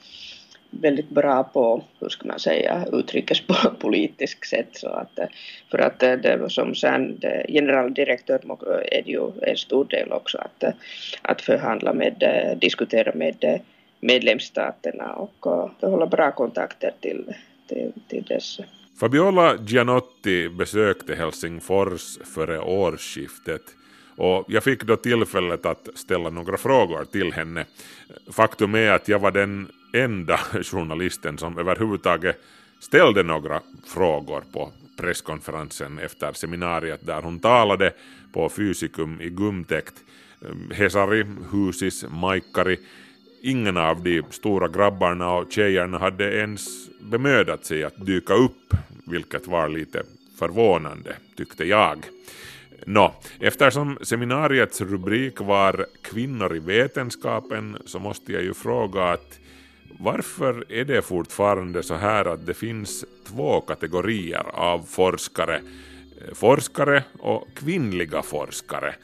väldigt 0.81 1.11
bra 1.11 1.45
på, 1.45 1.85
hur 2.01 2.09
ska 2.09 2.29
man 2.29 2.39
säga, 2.39 2.87
utrikespolitiskt 2.93 4.47
sätt. 4.51 4.69
Så 4.73 4.89
att, 4.89 5.19
eh, 5.19 5.27
för 5.71 5.79
att 5.79 6.03
eh, 6.03 6.13
det 6.13 6.51
som 6.51 6.75
sen 6.75 7.21
generaldirektör 7.49 8.41
eh, 8.45 8.99
är 8.99 9.03
det 9.03 9.11
ju 9.11 9.31
en 9.43 9.57
stor 9.57 9.85
del 9.85 10.13
också 10.13 10.39
att, 10.39 10.65
att 11.23 11.43
förhandla 11.43 11.93
med, 11.93 12.25
diskutera 12.61 13.15
med 13.15 13.61
medlemsstaterna 14.01 15.13
och, 15.13 15.47
och 15.47 15.71
hålla 15.81 16.07
bra 16.07 16.33
kontakter 16.33 16.93
till, 17.01 17.35
till, 17.69 17.93
till 18.09 18.23
dess. 18.23 18.61
Fabiola 19.01 19.57
Gianotti 19.67 20.49
besökte 20.49 21.15
Helsingfors 21.15 22.19
före 22.35 22.59
årsskiftet 22.59 23.63
och 24.17 24.45
jag 24.49 24.65
fick 24.65 24.85
då 24.85 24.97
tillfället 24.97 25.67
att 25.67 25.89
ställa 25.95 26.31
några 26.31 26.57
frågor 26.57 27.05
till 27.05 27.33
henne. 27.33 27.65
Faktum 28.33 28.75
är 28.75 28.91
att 28.91 29.09
jag 29.09 29.19
var 29.19 29.31
den 29.31 29.69
enda 29.93 30.37
journalisten 30.63 31.39
som 31.39 31.59
överhuvudtaget 31.59 32.41
ställde 32.81 33.23
några 33.23 33.61
frågor 33.87 34.43
på 34.53 34.73
presskonferensen 34.97 35.99
efter 35.99 36.33
seminariet 36.33 37.07
där 37.07 37.23
hon 37.23 37.39
talade 37.39 37.93
på 38.33 38.49
Fysikum 38.49 39.21
i 39.21 39.29
Gumtäkt. 39.29 39.95
Ehm, 40.45 40.71
Hesari, 40.75 41.27
Husis, 41.53 42.05
Maikkari, 42.09 42.79
ingen 43.43 43.77
av 43.77 44.03
de 44.03 44.23
stora 44.31 44.69
grabbarna 44.69 45.33
och 45.33 45.53
tjejerna 45.53 45.99
hade 45.99 46.35
ens 46.35 46.67
bemödat 47.01 47.65
sig 47.65 47.85
att 47.85 48.07
dyka 48.07 48.35
upp, 48.35 48.75
vilket 49.07 49.47
var 49.47 49.69
lite 49.69 50.03
förvånande, 50.39 51.17
tyckte 51.37 51.65
jag. 51.65 52.07
Nå, 52.87 53.15
eftersom 53.41 53.99
seminariets 54.03 54.81
rubrik 54.81 55.41
var 55.41 55.87
Kvinnor 56.03 56.57
i 56.57 56.59
vetenskapen 56.59 57.77
så 57.85 57.99
måste 57.99 58.33
jag 58.33 58.43
ju 58.43 58.55
fråga 58.55 59.05
att 59.05 59.39
varför 59.99 60.65
är 60.73 60.85
det 60.85 61.03
fortfarande 61.03 61.83
så 61.83 61.95
här 61.95 62.25
att 62.25 62.47
det 62.47 62.55
finns 62.55 63.05
två 63.29 63.61
kategorier 63.61 64.45
av 64.55 64.87
forskare? 64.89 65.57
Eh, 65.57 66.35
forskare 66.35 67.05
och 67.19 67.49
kvinnliga 67.55 68.23
forskare. 68.23 68.95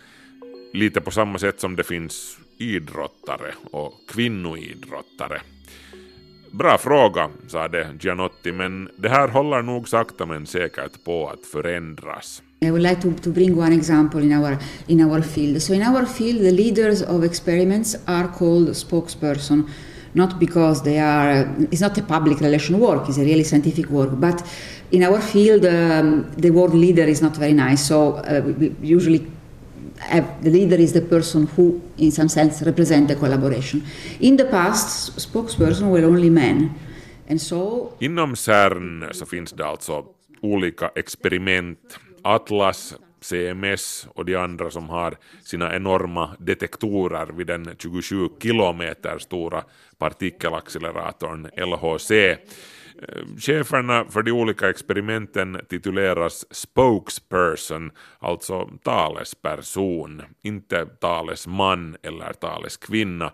Lite 0.72 1.00
på 1.00 1.10
samma 1.10 1.38
sätt 1.38 1.60
som 1.60 1.76
det 1.76 1.84
finns 1.84 2.38
idrottare 2.58 3.54
och 3.70 3.94
kvinnoidrottare. 4.08 5.40
Bra 6.50 6.78
fråga, 6.78 7.30
sade 7.48 7.88
Gianotti, 8.00 8.52
men 8.52 8.88
det 8.96 9.08
här 9.08 9.28
håller 9.28 9.62
nog 9.62 9.88
sakta 9.88 10.26
men 10.26 10.46
säkert 10.46 11.04
på 11.04 11.28
att 11.28 11.46
förändras. 11.46 12.42
I 12.60 12.70
would 12.70 12.82
like 12.82 13.02
to, 13.02 13.12
to 13.22 13.30
bring 13.30 13.58
one 13.58 13.76
example 13.76 14.22
in 14.22 14.32
our 14.32 14.56
in 14.86 15.04
our 15.04 15.22
field. 15.22 15.62
So 15.62 15.74
in 15.74 15.82
our 15.82 16.04
field, 16.06 16.40
the 16.40 16.50
leaders 16.50 17.02
of 17.02 17.24
experiments 17.24 17.96
are 18.06 18.28
called 18.38 18.76
spokesperson, 18.76 19.70
not 20.14 20.38
because 20.38 20.82
they 20.82 20.98
are. 20.98 21.48
It's 21.70 21.80
not 21.80 21.98
a 21.98 22.02
public 22.02 22.40
relation 22.40 22.78
work; 22.78 23.08
it's 23.08 23.18
a 23.18 23.24
really 23.24 23.44
scientific 23.44 23.88
work. 23.90 24.10
But 24.12 24.42
in 24.90 25.02
our 25.02 25.20
field, 25.20 25.64
um, 25.64 26.30
the 26.36 26.50
word 26.50 26.74
leader 26.74 27.04
is 27.04 27.22
not 27.22 27.36
very 27.36 27.52
nice. 27.52 27.86
So 27.86 28.14
uh, 28.14 28.42
we 28.58 28.74
usually 28.82 29.26
have, 29.98 30.42
the 30.42 30.50
leader 30.50 30.76
is 30.76 30.92
the 30.92 31.02
person 31.02 31.48
who, 31.56 31.80
in 31.98 32.10
some 32.12 32.28
sense, 32.28 32.62
represent 32.62 33.08
the 33.08 33.14
collaboration. 33.14 33.82
In 34.20 34.36
the 34.36 34.44
past, 34.44 35.16
spokesperson 35.18 35.90
were 35.90 36.04
only 36.04 36.30
men, 36.30 36.70
and 37.28 37.40
so 37.40 37.92
Inom 38.00 38.36
CERN 38.36 39.08
så 39.12 39.26
finns 39.26 39.52
det 39.52 39.66
alltså 39.66 40.04
olika 40.40 40.90
experiment. 40.94 41.78
Atlas, 42.22 42.94
CMS 43.20 44.08
och 44.14 44.24
de 44.24 44.36
andra 44.36 44.70
som 44.70 44.88
har 44.88 45.16
sina 45.44 45.76
enorma 45.76 46.36
detektorer 46.38 47.26
vid 47.26 47.46
den 47.46 47.76
27 47.78 48.28
kilometer 48.42 49.18
stora 49.18 49.64
partikelacceleratorn 49.98 51.48
LHC. 51.56 52.10
Eh, 53.02 53.36
cheferna 53.38 54.04
för 54.04 54.22
de 54.22 54.32
olika 54.32 54.70
experimenten 54.70 55.60
tituleras 55.68 56.54
spokesperson, 56.54 57.90
alltså 58.18 58.70
talesperson, 58.82 60.22
inte 60.42 60.86
talesman 60.86 61.96
eller 62.02 62.32
taleskvinna. 62.32 63.32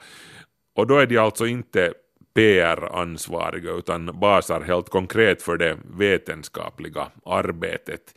Och 0.77 0.87
då 0.87 0.99
är 0.99 1.07
de 1.07 1.19
alltså 1.19 1.47
inte 1.47 1.93
PR-ansvariga 2.35 3.71
utan 3.71 4.21
basar 4.21 4.61
helt 4.61 4.89
konkret 4.89 5.43
för 5.43 5.57
det 5.57 5.79
vetenskapliga 5.99 7.07
arbetet. 7.25 8.15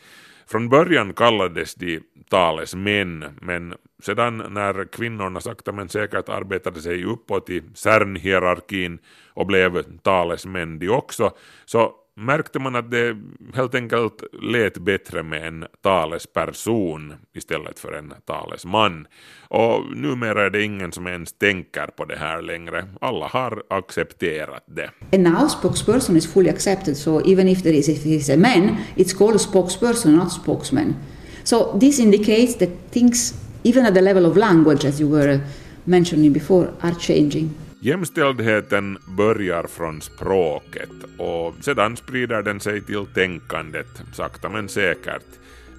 Från 0.50 0.70
början 0.70 1.14
kallades 1.14 1.76
de 1.76 2.00
talesmän, 2.30 3.26
men 3.42 3.74
sedan 4.04 4.38
när 4.50 4.86
kvinnorna 4.92 5.40
sakta 5.40 5.72
men 5.72 5.90
säkert 5.90 6.30
arbetade 6.30 6.82
sig 6.82 7.04
uppåt 7.04 7.50
i 7.50 7.64
CERN-hierarkin 7.74 9.00
och 9.34 9.46
blev 9.46 9.98
talesmän 9.98 10.80
de 10.80 10.90
också, 10.90 11.32
så 11.66 11.94
märkte 12.18 12.60
man 12.60 12.76
att 12.76 12.92
det 12.92 13.18
helt 13.54 13.76
enkelt 13.76 14.24
lät 14.42 14.78
bättre 14.78 15.24
med 15.24 15.48
en 15.48 15.66
talesperson 15.82 17.14
istället 17.34 17.80
för 17.80 17.92
en 17.92 18.14
talesman. 18.26 19.08
Och 19.48 19.98
numera 19.98 20.46
är 20.46 20.50
det 20.50 20.64
ingen 20.64 20.92
som 20.92 21.08
ens 21.08 21.34
tänker 21.34 21.88
på 21.88 22.06
det 22.06 22.16
här 22.16 22.42
längre. 22.42 22.88
Alla 23.02 23.28
har 23.28 23.64
accepterat 23.70 24.64
det. 24.66 24.90
And 25.14 25.24
now 25.24 25.48
spokesperson 25.48 26.18
is 26.18 26.34
fully 26.34 26.50
accepted. 26.50 26.98
So 26.98 27.22
even 27.26 27.48
if 27.48 27.64
there 27.64 27.76
is 27.76 27.90
if 27.90 28.06
it 28.06 28.22
is 28.22 28.30
a 28.30 28.38
man, 28.38 28.78
it's 28.96 29.18
called 29.18 29.36
a 29.36 29.40
spokesperson, 29.40 30.16
not 30.16 30.32
spokesman. 30.32 30.96
So 31.44 31.80
this 31.80 32.00
indicates 32.00 32.58
that 32.58 32.70
things, 32.92 33.34
even 33.64 33.86
at 33.86 33.94
the 33.94 34.02
level 34.02 34.26
of 34.26 34.38
language, 34.38 34.88
as 34.88 35.00
you 35.00 35.10
were 35.10 35.40
mentioning 35.86 36.34
before, 36.34 36.68
are 36.82 36.96
changing. 37.00 37.67
Jämställdheten 37.80 38.98
börjar 39.18 39.64
från 39.64 40.02
språket 40.02 40.90
och 41.18 41.56
sedan 41.62 41.98
sprider 41.98 42.44
den 42.44 42.60
sig 42.60 42.82
till 42.82 43.06
tänkandet, 43.06 44.02
sakta 44.14 44.50
men 44.50 44.70
säkert, 44.70 45.26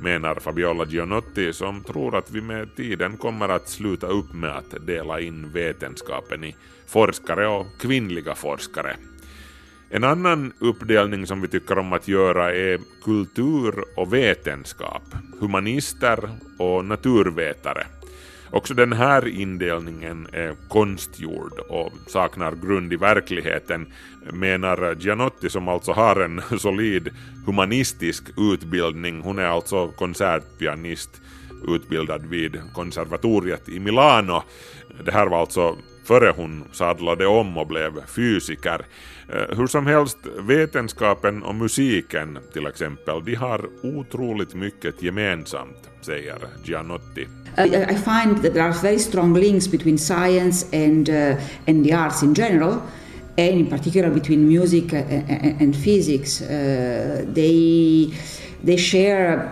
menar 0.01 0.35
Fabiola 0.35 0.85
Gianotti 0.85 1.53
som 1.53 1.85
tror 1.85 2.17
att 2.17 2.31
vi 2.31 2.41
med 2.41 2.77
tiden 2.77 3.17
kommer 3.17 3.49
att 3.49 3.69
sluta 3.69 4.07
upp 4.07 4.33
med 4.33 4.57
att 4.57 4.87
dela 4.87 5.21
in 5.21 5.53
vetenskapen 5.53 6.45
i 6.45 6.57
forskare 6.87 7.49
och 7.49 7.67
kvinnliga 7.81 8.35
forskare. 8.35 8.97
En 9.91 10.05
annan 10.05 10.53
uppdelning 10.59 11.27
som 11.27 11.41
vi 11.41 11.49
tycker 11.49 11.79
om 11.79 11.93
att 11.93 12.09
göra 12.09 12.55
är 12.55 12.81
kultur 13.05 13.85
och 13.97 14.15
vetenskap, 14.15 15.03
humanister 15.41 16.31
och 16.59 16.85
naturvetare. 16.85 17.87
Också 18.51 18.75
den 18.75 18.93
här 18.93 19.29
indelningen 19.29 20.29
är 20.33 20.55
konstgjord 20.69 21.59
och 21.69 21.93
saknar 22.07 22.53
grund 22.53 22.93
i 22.93 22.97
verkligheten, 22.97 23.87
menar 24.33 24.95
Gianotti 24.95 25.51
som 25.51 25.69
alltså 25.69 25.93
har 25.93 26.21
en 26.21 26.43
solid 26.59 27.11
humanistisk 27.47 28.25
utbildning. 28.37 29.21
Hon 29.21 29.39
är 29.39 29.47
alltså 29.47 29.89
konsertpianist 29.89 31.21
utbildad 31.69 32.27
vid 32.27 32.61
konservatoriet 32.75 33.69
i 33.69 33.81
Milano. 33.81 34.43
Det 35.05 35.13
här 35.13 35.27
var 35.27 35.41
alltså 35.41 35.77
före 36.09 36.33
hon 36.37 36.65
sadlade 36.73 37.27
om 37.27 37.59
och 37.59 37.67
blev 37.67 38.07
fysiker. 38.07 38.87
Eh, 39.33 39.57
hur 39.59 39.67
som 39.67 39.87
helst, 39.87 40.19
vetenskapen 40.49 41.43
och 41.43 41.55
musiken 41.55 42.39
till 42.53 42.67
exempel, 42.67 43.25
de 43.25 43.35
har 43.35 43.69
otroligt 43.83 44.55
mycket 44.55 45.03
gemensamt, 45.03 45.91
säger 46.01 46.39
Gianotti. 46.65 47.27
I, 47.59 47.95
find 47.95 48.43
that 48.43 48.53
there 48.53 48.63
are 48.63 48.75
very 48.83 48.99
strong 48.99 49.35
links 49.35 49.71
between 49.71 49.99
science 49.99 50.87
and 50.87 51.09
uh, 51.09 51.37
and 51.67 51.85
the 51.85 51.93
arts 51.93 52.23
in 52.23 52.35
general, 52.35 52.73
and 53.37 53.49
in 53.49 53.67
particular 53.67 54.11
between 54.11 54.49
music 54.49 54.93
and, 54.93 55.63
and 55.63 55.77
physics. 55.77 56.41
Uh, 56.41 56.47
they 57.35 58.13
they 58.67 58.79
share 58.79 59.49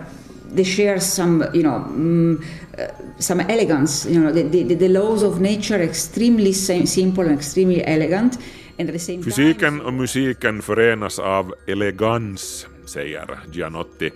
they 0.55 0.65
share 0.65 0.99
some 0.99 1.45
you 1.53 1.63
know 1.63 1.79
mm, 1.89 2.35
uh, 2.37 2.87
some 3.19 3.41
elegance. 3.41 4.09
You 4.09 4.19
know 4.19 4.31
the, 4.33 4.43
the, 4.43 4.75
the 4.75 4.87
laws 4.87 5.23
of 5.23 5.41
nature 5.41 5.75
are 5.75 5.83
extremely 5.83 6.53
sim- 6.53 6.85
simple 6.85 7.23
and 7.23 7.37
extremely 7.37 7.83
elegant, 7.83 8.37
and 8.79 8.89
at 8.89 8.93
the 8.93 8.99
same 8.99 9.23
Fysiken 9.23 9.81
och 9.81 9.93
musiken 9.93 10.61
förenas 10.61 11.19
av 11.19 11.53
elegans, 11.67 12.67
säger 12.85 13.39
Gianotti. 13.51 14.11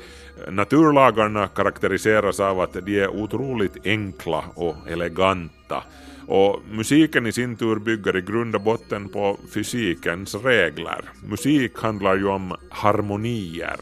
Naturlagarna 0.49 1.47
karaktäriseras 1.47 2.39
av 2.39 2.59
att 2.59 2.73
de 2.85 2.99
är 2.99 3.07
otroligt 3.07 3.85
enkla 3.85 4.43
och 4.55 4.75
eleganta. 4.89 5.83
Och 6.27 6.59
musiken 6.71 7.27
i 7.27 7.31
sin 7.31 7.55
tur 7.55 7.75
bygger 7.75 8.17
i 8.17 8.21
grund 8.21 8.55
och 8.55 8.61
botten 8.61 9.09
på 9.09 9.37
fysikens 9.53 10.35
regler. 10.35 11.01
Musik 11.29 11.77
handlar 11.77 12.15
ju 12.15 12.27
om 12.27 12.55
harmonier, 12.69 13.77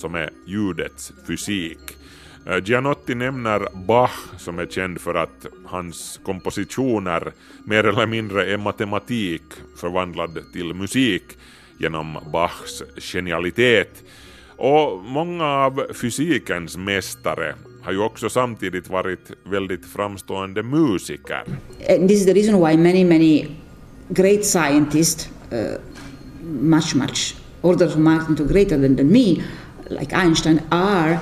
som 0.00 0.14
är 0.14 0.30
ljudets 0.46 1.12
fysik. 1.26 1.78
Eh, 2.46 2.64
Gianotti 2.64 3.14
nämner 3.14 3.86
Bach 3.86 4.16
som 4.38 4.58
är 4.58 4.66
känd 4.66 5.00
för 5.00 5.14
att 5.14 5.46
hans 5.64 6.20
kompositioner 6.22 7.32
mer 7.64 7.86
eller 7.86 8.06
mindre 8.06 8.52
är 8.52 8.56
matematik 8.56 9.42
förvandlad 9.76 10.38
till 10.52 10.74
musik 10.74 11.22
genom 11.78 12.18
Bachs 12.32 12.82
genialitet. 12.96 14.04
Och 14.56 15.04
många 15.04 15.44
av 15.44 15.86
fysikens 15.94 16.76
mästare 16.76 17.54
har 17.82 17.92
ju 17.92 17.98
också 17.98 18.28
samtidigt 18.28 18.88
varit 18.88 19.30
väldigt 19.44 19.86
framstående 19.86 20.62
musiker. 20.62 21.42
and 21.88 22.08
this 22.08 22.20
is 22.20 22.26
the 22.26 22.34
reason 22.34 22.54
why 22.66 22.76
many 22.76 23.04
many 23.04 23.46
great 24.08 24.44
scientists 24.44 25.28
uh, 25.52 25.78
much 26.42 26.94
much 26.94 27.36
orders 27.62 27.92
of 27.92 27.98
magnitude 27.98 28.52
greater 28.52 28.78
than, 28.78 28.96
than 28.96 29.12
me 29.12 29.42
like 29.90 30.16
einstein 30.16 30.60
are 30.70 31.18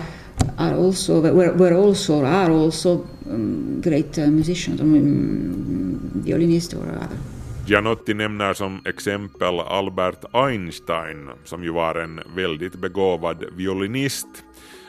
are 0.56 0.74
also 0.74 1.20
were, 1.20 1.52
were 1.52 1.74
also 1.74 2.24
are 2.24 2.52
also 2.52 3.06
um, 3.30 3.80
great 3.80 4.18
uh, 4.18 4.26
musicians 4.26 4.80
um, 4.80 6.10
violinists 6.24 6.74
or 6.74 6.88
other 6.88 7.16
Gianotti 7.66 8.14
nämner 8.14 8.54
som 8.54 8.80
exempel 8.84 9.60
Albert 9.60 10.24
Einstein 10.32 11.30
som 11.44 11.64
ju 11.64 11.72
var 11.72 11.94
en 11.94 12.20
väldigt 12.36 12.74
begåvad 12.74 13.44
violinist. 13.56 14.26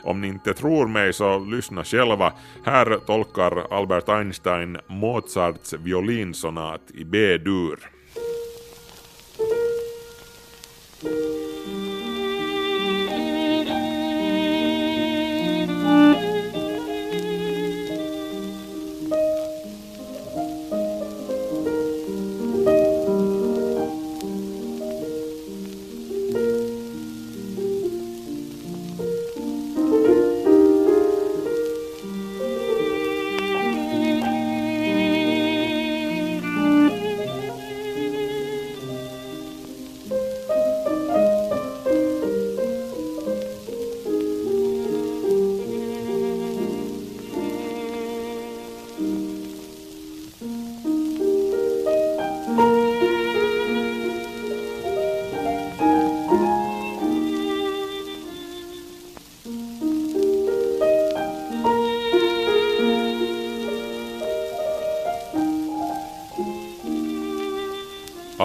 Om 0.04 0.22
ni 0.22 0.28
inte 0.28 0.54
tror 0.54 0.88
mig 0.88 1.13
så 1.13 1.39
lyssna 1.39 1.84
själva. 1.84 2.34
Här 2.63 3.00
tolkar 3.06 3.74
Albert 3.74 4.10
Einstein 4.10 4.78
Mozarts 4.88 5.74
violinsonat 5.74 6.82
i 6.94 7.04
B-dur. 7.04 7.99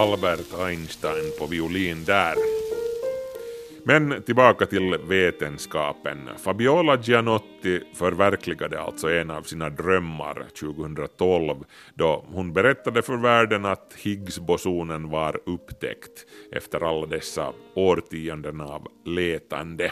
Albert 0.05 0.53
Einstein 0.59 1.31
på 1.39 1.45
violin 1.45 2.05
där. 2.05 2.35
Men 3.83 4.23
tillbaka 4.23 4.65
till 4.65 4.97
vetenskapen. 5.07 6.29
Fabiola 6.37 6.97
Gianotti 7.01 7.81
förverkligade 7.93 8.81
alltså 8.81 9.09
en 9.09 9.31
av 9.31 9.41
sina 9.41 9.69
drömmar 9.69 10.45
2012 10.59 11.55
då 11.93 12.25
hon 12.27 12.53
berättade 12.53 13.01
för 13.01 13.17
världen 13.17 13.65
att 13.65 13.93
Higgsbosonen 13.97 15.09
var 15.09 15.39
upptäckt 15.45 16.25
efter 16.51 16.89
alla 16.89 17.05
dessa 17.05 17.53
årtionden 17.75 18.61
av 18.61 18.87
letande. 19.05 19.91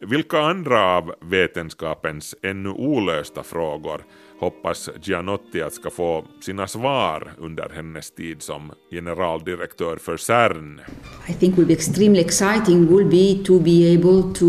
Vilka 0.00 0.38
andra 0.40 0.96
av 0.96 1.14
vetenskapens 1.20 2.34
ännu 2.42 2.68
olösta 2.68 3.42
frågor 3.42 4.04
hoppas 4.44 4.90
Gianotti 5.02 5.62
att 5.62 5.72
ska 5.72 5.90
få 5.90 6.24
sina 6.40 6.66
svar 6.66 7.32
under 7.38 7.68
hennes 7.74 8.10
tid 8.10 8.42
som 8.42 8.72
generaldirektör 8.90 9.96
för 9.96 10.16
CERN. 10.16 10.80
I 11.28 11.32
think 11.32 11.58
will 11.58 11.66
be 11.66 11.72
extremely 11.72 12.20
exciting 12.20 12.86
will 12.86 13.06
be 13.06 13.44
to 13.44 13.60
be 13.60 13.94
able 13.94 14.34
to 14.34 14.46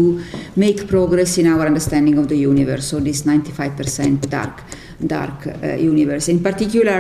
make 0.54 0.88
progress 0.88 1.38
in 1.38 1.54
our 1.54 1.66
understanding 1.68 2.20
of 2.20 2.28
the 2.28 2.36
universe, 2.36 2.82
so 2.82 3.00
this 3.00 3.26
95% 3.26 4.30
dark, 4.30 4.62
dark 4.98 5.48
uh, 5.64 5.86
universe. 5.86 6.32
In 6.32 6.44
particular, 6.44 7.00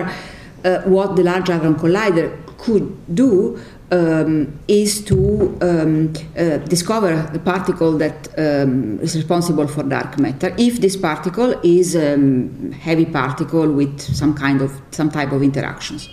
uh, 0.65 0.77
what 0.86 1.15
the 1.15 1.23
Large 1.23 1.51
Hadron 1.51 1.75
Collider 1.75 2.31
could 2.58 3.15
do 3.15 3.60
um, 3.91 4.48
is 4.67 5.06
to 5.06 5.58
um, 5.62 6.13
uh, 6.38 6.58
discover 6.69 7.30
the 7.34 7.39
particle 7.39 7.98
that 7.98 8.28
um, 8.38 9.00
is 9.02 9.15
responsible 9.15 9.67
for 9.67 9.84
dark 9.84 10.17
matter. 10.19 10.54
If 10.58 10.82
this 10.82 10.98
particle 10.98 11.56
is 11.63 11.95
a 11.95 12.13
um, 12.13 12.71
heavy 12.71 13.06
particle 13.06 13.67
with 13.67 14.00
some 14.02 14.34
kind 14.34 14.62
of 14.62 14.71
some 14.91 15.10
type 15.10 15.36
of 15.36 15.43
interactions. 15.43 16.10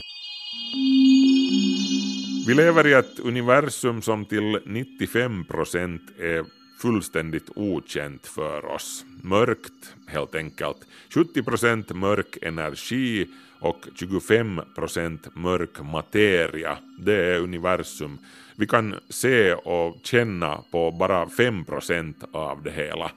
Vi 2.47 2.55
lever 2.55 2.87
i 2.87 2.93
ett 2.93 3.21
universum 3.21 4.03
som 4.03 4.25
till 4.25 4.59
95 4.67 5.45
procent 5.45 6.03
är 6.19 6.45
fullständigt 6.83 7.51
okänt 7.57 8.27
för 8.27 8.65
oss. 8.65 9.05
Mörkt, 9.23 9.95
helt 10.07 10.35
enkelt. 10.35 10.77
70 11.15 11.43
procent 11.43 11.95
mörk 11.95 12.39
energi 12.43 13.27
och 13.63 13.89
25 13.95 14.61
procent 14.75 15.29
mörk 15.35 15.81
materia. 15.81 16.79
Det 16.99 17.15
är 17.15 17.39
universum. 17.39 18.19
Vi 18.57 18.67
kan 18.67 18.95
se 19.09 19.55
och 19.55 19.97
känna 20.03 20.59
på 20.71 20.91
bara 20.91 21.29
5 21.29 21.65
procent 21.65 22.25
av 22.33 22.63
det 22.63 22.71
hela. 22.71 23.11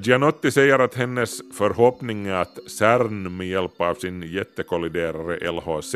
Gianotti 0.00 0.50
säger 0.50 0.78
att 0.78 0.94
hennes 0.94 1.40
förhoppning 1.58 2.26
är 2.26 2.34
att 2.34 2.58
CERN 2.70 3.36
med 3.36 3.46
hjälp 3.46 3.80
av 3.80 3.94
sin 3.94 4.22
jättekolliderare 4.22 5.50
LHC, 5.50 5.94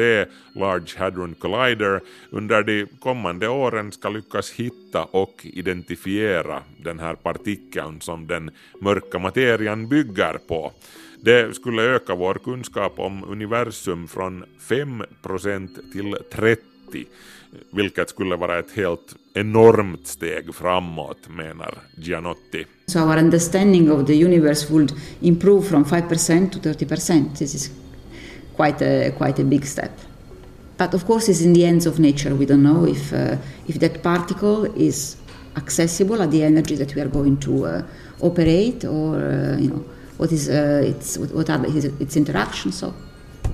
Large 0.55 0.99
Hadron 0.99 1.35
Collider, 1.35 2.01
under 2.31 2.62
de 2.62 2.87
kommande 2.87 3.49
åren 3.49 3.92
ska 3.92 4.09
lyckas 4.09 4.51
hitta 4.51 5.05
och 5.05 5.40
identifiera 5.42 6.62
den 6.77 6.99
här 6.99 7.14
partikeln 7.14 8.01
som 8.01 8.27
den 8.27 8.51
mörka 8.81 9.18
materian 9.18 9.88
bygger 9.88 10.38
på. 10.49 10.72
Det 11.21 11.57
skulle 11.57 11.83
öka 11.83 12.15
vår 12.15 12.35
kunskap 12.35 12.99
om 12.99 13.25
universum 13.25 14.09
från 14.09 14.45
5% 14.69 15.93
till 15.93 16.17
30 16.33 17.07
vilket 17.73 18.11
skulle 18.11 18.37
vara 18.37 18.59
ett 18.59 18.71
helt 18.75 19.15
enormt 19.35 20.07
steg 20.07 20.55
framåt, 20.55 21.29
menar 21.29 21.79
Gianotti. 21.97 22.67
So 22.87 22.99
our 23.01 23.19
understanding 23.19 23.91
of 23.93 24.07
the 24.07 24.25
universe 24.25 24.73
would 24.73 24.93
improve 25.21 25.63
from 25.63 25.85
5% 25.85 26.51
to 26.51 26.59
30%. 26.59 27.37
This 27.39 27.55
is 27.55 27.71
quite 28.57 28.83
a, 28.83 29.11
quite 29.11 29.43
a 29.43 29.45
big 29.45 29.67
step. 29.67 29.91
But 30.79 30.95
of 30.95 31.07
course, 31.07 31.33
it's 31.33 31.45
in 31.45 31.55
the 31.55 31.67
hands 31.67 31.87
of 31.87 31.99
nature. 31.99 32.35
We 32.35 32.47
don't 32.47 32.63
know 32.63 32.87
if, 32.87 33.13
uh, 33.13 33.37
if 33.67 33.79
that 33.79 34.03
particle 34.03 34.65
is 34.77 35.17
accessible 35.57 36.23
at 36.23 36.31
the 36.31 36.45
energy 36.45 36.77
that 36.77 36.95
we 36.95 37.01
are 37.01 37.09
going 37.09 37.37
to 37.39 37.67
uh, 37.67 37.83
operate 38.21 38.85
or, 38.85 39.17
uh, 39.17 39.59
you 39.59 39.69
know, 39.69 39.85
what 40.19 40.33
is 40.33 40.49
uh, 40.49 40.89
its, 40.89 41.19
what 41.19 41.51
are 41.51 41.71
his, 41.71 41.85
its 41.85 42.17
interactions. 42.17 42.79
So 42.79 42.93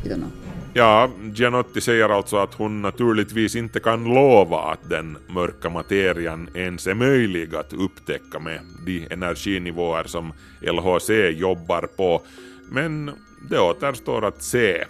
we 0.03 0.11
don't 0.11 0.19
know. 0.19 0.31
Ja, 0.75 1.11
Gianotti 1.35 1.81
säger 1.81 2.09
alltså 2.09 2.37
att 2.37 2.55
hon 2.55 2.83
naturligtvis 2.83 3.57
inte 3.57 3.81
kan 3.81 4.05
lova 4.05 4.59
att 4.59 4.91
den 4.91 5.19
mörka 5.29 5.71
materian 5.71 6.49
ens 6.55 6.87
är 6.87 6.95
möjlig 6.95 7.55
att 7.55 7.73
upptäcka 7.73 8.39
med 8.39 8.61
de 8.87 9.07
energinivåer 9.11 10.05
som 10.05 10.33
LHC 10.61 11.11
jobbar 11.39 11.89
på, 11.97 12.23
men 12.71 13.11
det 13.51 13.59
återstår 13.59 14.25
att 14.25 14.43
se. 14.43 14.85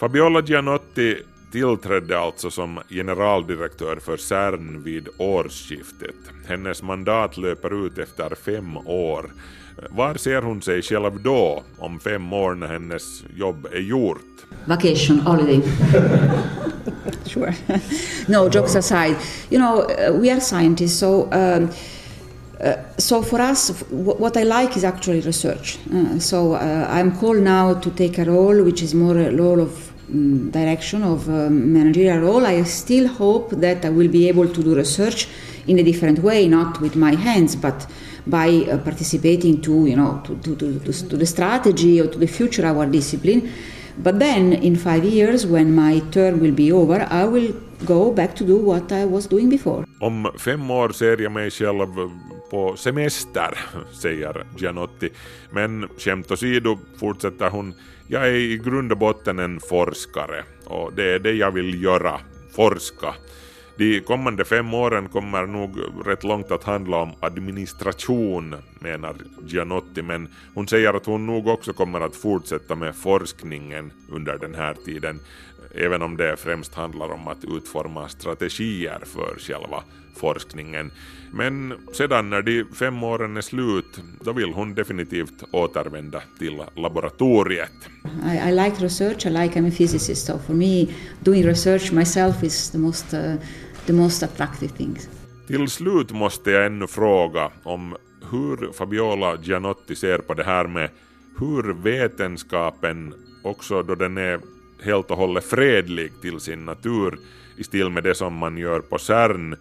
Fabiola 0.00 0.40
Gianotti 0.40 1.16
tillträdde 1.52 2.18
alltså 2.18 2.50
som 2.50 2.80
generaldirektör 2.88 3.96
för 3.96 4.16
CERN 4.16 4.82
vid 4.82 5.08
årsskiftet. 5.18 6.16
Hennes 6.46 6.82
mandat 6.82 7.36
löper 7.36 7.86
ut 7.86 7.98
efter 7.98 8.34
fem 8.34 8.76
år. 8.86 9.30
Var 9.90 10.14
ser 10.14 10.42
hon 10.42 10.62
sig 10.62 10.82
själv 10.82 11.22
då, 11.22 11.62
om 11.78 12.00
fem 12.00 12.32
år 12.32 12.54
när 12.54 12.66
hennes 12.66 13.22
jobb 13.36 13.66
är 13.72 13.80
gjort? 13.80 14.46
Vacation, 14.64 15.20
holiday. 15.20 15.60
sure. 17.26 17.54
no, 18.26 18.48
jokes 18.48 18.76
aside, 18.76 19.16
you 19.50 19.58
know, 19.58 19.80
uh, 19.80 20.20
we 20.20 20.32
are 20.32 20.40
scientists, 20.40 20.98
so. 20.98 21.32
Um, 21.32 21.68
uh, 22.60 22.72
so 22.98 23.22
for 23.22 23.40
us, 23.40 23.82
what 23.90 24.36
I 24.36 24.44
like 24.44 24.76
is 24.76 24.84
actually 24.84 25.20
research. 25.20 25.78
Uh, 25.92 26.18
so 26.18 26.54
uh, 26.54 26.86
I'm 26.88 27.18
called 27.18 27.42
now 27.42 27.74
to 27.74 27.90
take 27.90 28.18
a 28.18 28.24
role 28.24 28.62
which 28.62 28.82
is 28.82 28.94
more 28.94 29.18
a 29.18 29.30
role 29.36 29.60
of 29.60 29.92
um, 30.10 30.50
direction, 30.50 31.02
of 31.02 31.28
um, 31.28 31.72
managerial 31.72 32.20
role. 32.20 32.46
I 32.46 32.62
still 32.62 33.08
hope 33.08 33.50
that 33.50 33.84
I 33.84 33.90
will 33.90 34.08
be 34.08 34.28
able 34.28 34.48
to 34.48 34.62
do 34.62 34.74
research 34.74 35.28
in 35.66 35.78
a 35.78 35.82
different 35.82 36.20
way, 36.20 36.48
not 36.48 36.80
with 36.80 36.94
my 36.94 37.16
hands, 37.16 37.56
but 37.56 37.86
by 38.26 38.48
uh, 38.48 38.78
participating 38.78 39.60
to, 39.62 39.86
you 39.86 39.96
know, 39.96 40.20
to, 40.24 40.36
to, 40.36 40.56
to, 40.56 40.78
to, 40.80 41.08
to 41.08 41.16
the 41.16 41.26
strategy 41.26 42.00
or 42.00 42.06
to 42.06 42.18
the 42.18 42.26
future 42.26 42.66
of 42.66 42.76
our 42.76 42.86
discipline. 42.86 43.50
But 43.96 44.18
then, 44.18 44.52
in 44.52 44.76
five 44.76 45.04
years, 45.04 45.46
when 45.46 45.74
my 45.74 46.00
term 46.10 46.40
will 46.40 46.54
be 46.54 46.72
over, 46.72 47.06
I 47.10 47.24
will 47.24 47.52
go 47.86 48.12
back 48.12 48.34
to 48.36 48.44
do 48.44 48.56
what 48.56 48.92
I 48.92 49.04
was 49.04 49.26
doing 49.26 49.50
before. 49.50 49.84
Om 50.00 50.26
fem 50.38 50.70
år 50.70 50.88
ser 50.88 51.22
jag 51.22 51.32
mig 51.32 51.50
själv 51.50 51.98
uh, 51.98 52.10
på 52.50 52.76
semester, 52.76 53.58
säger 54.02 54.46
Gianotti. 54.56 55.10
Men 55.50 55.88
skämt 55.98 56.30
åsido 56.30 56.78
fortsätter 57.00 57.50
hon, 57.50 57.74
jag 58.08 58.28
är 58.28 58.34
i 58.34 58.58
grund 58.58 58.92
och 58.92 58.98
botten 58.98 59.38
en 59.38 59.60
forskare 59.60 60.44
och 60.66 60.92
det 60.96 61.14
är 61.14 61.18
det 61.18 61.32
jag 61.32 61.50
vill 61.50 61.82
göra, 61.82 62.20
forska. 62.56 63.14
De 63.76 64.00
kommande 64.00 64.44
fem 64.44 64.74
åren 64.74 65.08
kommer 65.08 65.46
nog 65.46 65.78
rätt 66.06 66.24
långt 66.24 66.50
att 66.50 66.64
handla 66.64 66.96
om 66.96 67.12
administration, 67.20 68.54
menar 68.78 69.14
Gianotti, 69.46 70.02
men 70.02 70.28
hon 70.54 70.68
säger 70.68 70.94
att 70.94 71.06
hon 71.06 71.26
nog 71.26 71.46
också 71.46 71.72
kommer 71.72 72.00
att 72.00 72.16
fortsätta 72.16 72.74
med 72.74 72.96
forskningen 72.96 73.92
under 74.08 74.38
den 74.38 74.54
här 74.54 74.74
tiden, 74.84 75.20
även 75.74 76.02
om 76.02 76.16
det 76.16 76.36
främst 76.36 76.74
handlar 76.74 77.12
om 77.12 77.28
att 77.28 77.44
utforma 77.44 78.08
strategier 78.08 78.98
för 79.04 79.38
själva 79.38 79.82
forskningen. 80.16 80.90
Men 81.32 81.74
sedan 81.92 82.30
när 82.30 82.42
de 82.42 82.64
fem 82.74 83.02
åren 83.02 83.36
är 83.36 83.40
slut, 83.40 84.00
då 84.20 84.32
vill 84.32 84.52
hon 84.52 84.74
definitivt 84.74 85.44
återvända 85.50 86.22
till 86.38 86.62
laboratoriet. 86.74 87.72
I, 88.26 88.48
I 88.48 88.52
like 88.52 88.84
research. 88.84 89.26
I 89.26 89.30
like. 89.30 89.60
I'm 89.60 89.68
a 89.68 89.72
physicist, 89.76 90.26
so 90.26 90.38
for 90.38 90.54
me, 90.54 90.86
doing 91.20 91.46
research 91.46 91.92
myself 91.92 92.42
is 92.42 92.70
the 92.70 92.78
most 92.78 93.14
uh, 93.14 93.34
the 93.86 93.92
most 93.92 94.22
attractive 94.22 94.72
things. 94.72 95.08
Till 95.46 95.68
slut 95.68 96.12
måste 96.12 96.50
jag 96.50 96.66
ännu 96.66 96.86
fråga 96.86 97.50
om 97.62 97.96
hur 98.30 98.72
Fabiola 98.72 99.36
Gianotti 99.42 99.96
ser 99.96 100.18
på 100.18 100.34
det 100.34 100.44
här 100.44 100.66
med 100.66 100.90
hur 101.38 101.72
vetenskapen, 101.72 103.14
också 103.42 103.82
då 103.82 103.94
den 103.94 104.18
är 104.18 104.40
helt 104.82 105.10
och 105.10 105.16
hållet 105.16 105.44
fredlig 105.44 106.12
till 106.20 106.40
sin 106.40 106.64
natur 106.64 107.18
i 107.56 107.64
stil 107.64 107.90
med 107.90 108.02
det 108.02 108.14
som 108.14 108.34
man 108.34 108.58
gör 108.58 108.80
på 108.80 108.98
CERN, 108.98 109.56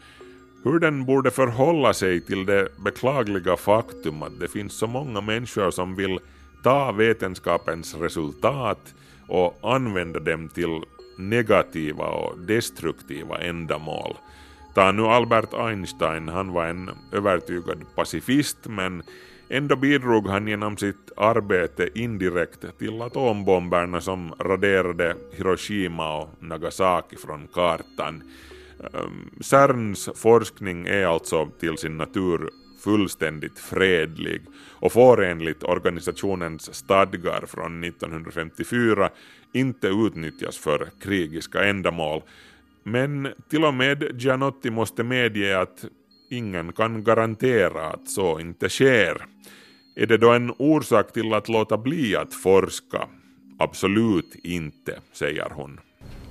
hur 0.64 0.80
den 0.80 1.06
borde 1.06 1.32
förhålla 1.32 1.94
sig 1.94 2.22
till 2.22 2.46
det 2.46 2.68
beklagliga 2.78 3.58
faktum 3.58 4.24
att 4.24 4.40
det 4.40 4.48
finns 4.48 4.74
så 4.74 4.88
många 4.88 5.22
människor 5.22 5.72
som 5.72 5.96
vill 5.96 6.20
ta 6.64 6.92
vetenskapens 6.92 7.96
resultat 7.96 8.94
och 9.28 9.60
använda 9.62 10.20
dem 10.20 10.50
till 10.50 10.82
negativa 11.18 12.06
och 12.06 12.40
destruktiva 12.40 13.38
ändamål. 13.38 14.16
Ta 14.74 14.92
nu 14.92 15.04
Albert 15.04 15.54
Einstein, 15.54 16.28
han 16.28 16.52
var 16.52 16.66
en 16.66 16.90
övertygad 17.12 17.96
pacifist 17.96 18.58
men 18.64 19.04
ändå 19.50 19.76
bidrog 19.76 20.28
han 20.28 20.48
genom 20.48 20.78
sitt 20.78 21.12
arbete 21.18 21.90
indirekt 21.96 22.78
till 22.80 23.02
atombomberna 23.02 24.02
som 24.02 24.34
raderade 24.40 25.16
Hiroshima 25.38 26.18
och 26.18 26.30
Nagasaki 26.40 27.16
från 27.18 27.48
kartan. 27.48 28.24
Ehm, 28.80 29.30
CERNs 29.42 30.10
forskning 30.16 30.88
är 30.88 31.06
alltså 31.06 31.50
till 31.60 31.78
sin 31.78 31.98
natur 31.98 32.50
fullständigt 32.84 33.60
fredlig 33.60 34.42
och 34.70 34.92
får 34.92 35.24
enligt 35.24 35.64
organisationens 35.64 36.74
stadgar 36.74 37.46
från 37.48 37.84
1954 37.84 39.10
inte 39.54 39.88
utnyttjas 39.88 40.58
för 40.58 40.90
krigiska 41.02 41.64
ändamål. 41.64 42.22
Men 42.84 43.28
till 43.50 43.66
och 43.66 43.74
med 43.74 44.22
Gianotti 44.22 44.70
måste 44.70 45.04
medge 45.04 45.60
att 45.60 45.86
ingen 46.30 46.74
kan 46.74 47.04
garantera 47.04 47.88
att 47.88 48.10
så 48.10 48.40
inte 48.40 48.70
sker. 48.70 49.26
Är 49.96 50.06
det 50.06 50.18
då 50.18 50.32
en 50.32 50.52
orsak 50.58 51.14
till 51.14 51.34
att 51.34 51.50
låta 51.50 51.78
bli 51.78 52.16
att 52.16 52.34
forska? 52.34 53.08
Absolut 53.60 54.36
inte, 54.44 55.00
säger 55.14 55.50
hon. 55.50 55.80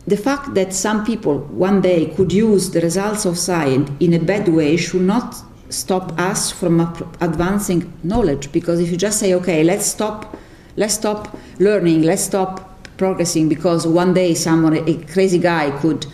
The 0.05 0.17
fact 0.17 0.55
that 0.55 0.75
some 0.75 1.05
people 1.07 1.41
one 1.59 1.81
day 1.81 2.13
could 2.17 2.33
use 2.33 2.73
the 2.73 2.81
results 2.81 3.27
of 3.27 3.39
science 3.39 3.93
in 3.99 4.15
a 4.15 4.21
bad 4.27 4.49
way 4.49 4.79
should 4.79 5.05
not 5.05 5.35
stop 5.69 6.13
us 6.19 6.53
from 6.53 6.87
advancing 7.21 7.85
knowledge 8.03 8.53
because 8.53 8.83
if 8.83 8.91
you 8.91 8.97
just 8.99 9.19
say 9.19 9.35
okay 9.35 9.63
let's 9.65 9.87
stop 9.87 10.37
let's 10.77 10.95
stop 10.95 11.29
learning 11.59 12.03
let's 12.03 12.25
stop 12.25 12.72
progressing 12.97 13.49
because 13.49 13.87
one 13.87 14.15
day 14.15 14.35
someone 14.35 14.77
a 14.77 14.95
crazy 15.13 15.39
guy 15.39 15.71
could 15.81 16.07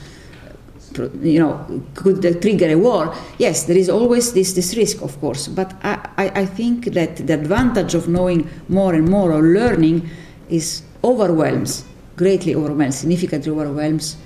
you 1.22 1.38
know 1.38 1.82
could 1.94 2.22
trigger 2.42 2.68
a 2.70 2.76
war. 2.76 3.14
Yes 3.38 3.64
there 3.64 3.76
is 3.76 3.88
always 3.88 4.32
this 4.32 4.52
this 4.54 4.76
risk 4.76 5.02
of 5.02 5.20
course 5.20 5.48
but 5.48 5.72
I, 5.82 6.08
I, 6.16 6.40
I 6.42 6.46
think 6.46 6.86
that 6.94 7.26
the 7.26 7.34
advantage 7.34 7.94
of 7.94 8.08
knowing 8.08 8.48
more 8.68 8.94
and 8.94 9.08
more 9.08 9.32
or 9.32 9.42
learning 9.42 10.08
is 10.48 10.82
overwhelms 11.04 11.84
greatly 12.16 12.54
overwhelms 12.54 12.98
significantly 12.98 13.52
overwhelms 13.52 14.16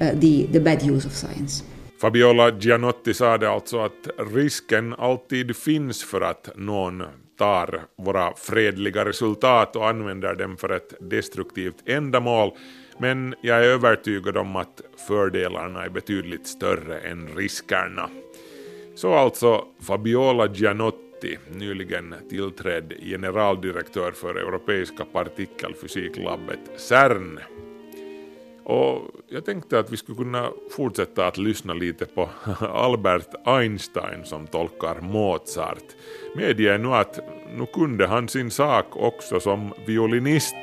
uh, 0.00 0.12
the, 0.14 0.46
the 0.46 0.60
bad 0.60 0.82
use 0.82 1.06
of 1.06 1.12
science. 1.12 1.62
Fabiola 2.00 2.50
Gianotti 2.50 3.14
sa 3.14 3.38
det 3.38 3.50
alltså 3.50 3.78
att 3.78 4.08
risken 4.34 4.94
alltid 4.94 5.56
finns 5.56 6.02
för 6.02 6.20
att 6.20 6.50
någon 6.56 7.02
tar 7.36 7.82
våra 7.96 8.34
fredliga 8.36 9.04
resultat 9.04 9.76
och 9.76 9.88
använder 9.88 10.34
dem 10.34 10.56
för 10.56 10.68
ett 10.68 10.94
destruktivt 11.00 11.82
ändamål. 11.86 12.50
Men 12.98 13.34
jag 13.40 13.58
är 13.58 13.68
övertygad 13.68 14.36
om 14.36 14.56
att 14.56 14.80
fördelarna 15.08 15.84
är 15.84 15.88
betydligt 15.88 16.46
större 16.46 16.98
än 16.98 17.28
riskerna. 17.36 18.10
Så 18.94 19.14
alltså 19.14 19.64
Fabiola 19.80 20.46
Gianotti, 20.54 21.38
nyligen 21.50 22.14
tillträdd 22.30 22.92
generaldirektör 23.02 24.12
för 24.12 24.34
Europeiska 24.34 25.04
partikelfysiklabbet 25.04 26.60
CERN. 26.76 27.40
Och 28.64 29.02
jag 29.28 29.44
tänkte 29.44 29.78
att 29.78 29.92
vi 29.92 29.96
skulle 29.96 30.16
kunna 30.16 30.50
fortsätta 30.70 31.26
att 31.26 31.38
lyssna 31.38 31.74
lite 31.74 32.06
på 32.06 32.30
Albert 32.60 33.28
Einstein 33.44 34.24
som 34.24 34.46
tolkar 34.46 35.00
Mozart. 35.00 35.84
Medger 36.36 36.78
nu 36.78 36.94
att 36.94 37.18
nu 37.58 37.66
kunde 37.66 38.06
han 38.06 38.28
sin 38.28 38.50
sak 38.50 38.86
också 38.96 39.40
som 39.40 39.72
violinist. 39.86 40.56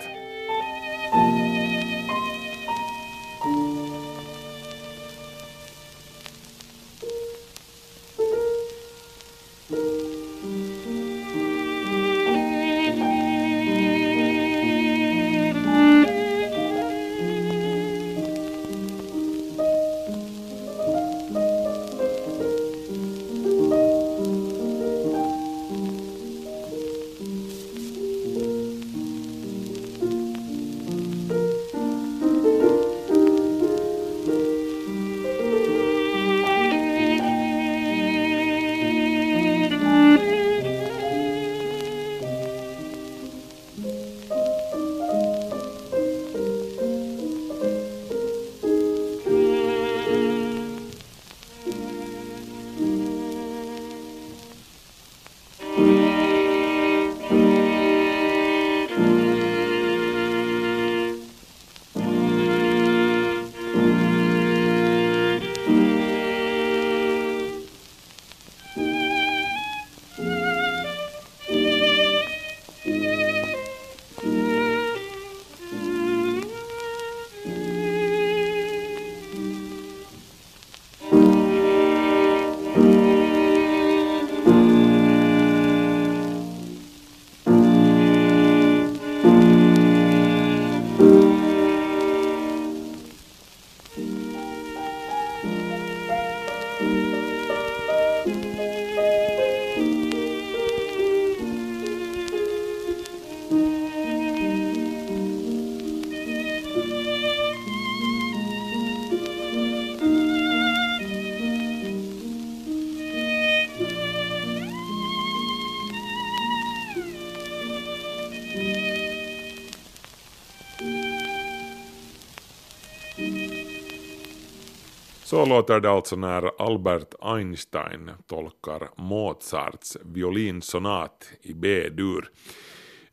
Så 125.34 125.46
låter 125.46 125.80
det 125.80 125.90
alltså 125.90 126.16
när 126.16 126.62
Albert 126.62 127.14
Einstein 127.22 128.12
tolkar 128.28 128.90
Mozarts 128.98 129.98
violinsonat 130.06 131.30
i 131.42 131.54
B-dur. 131.54 132.30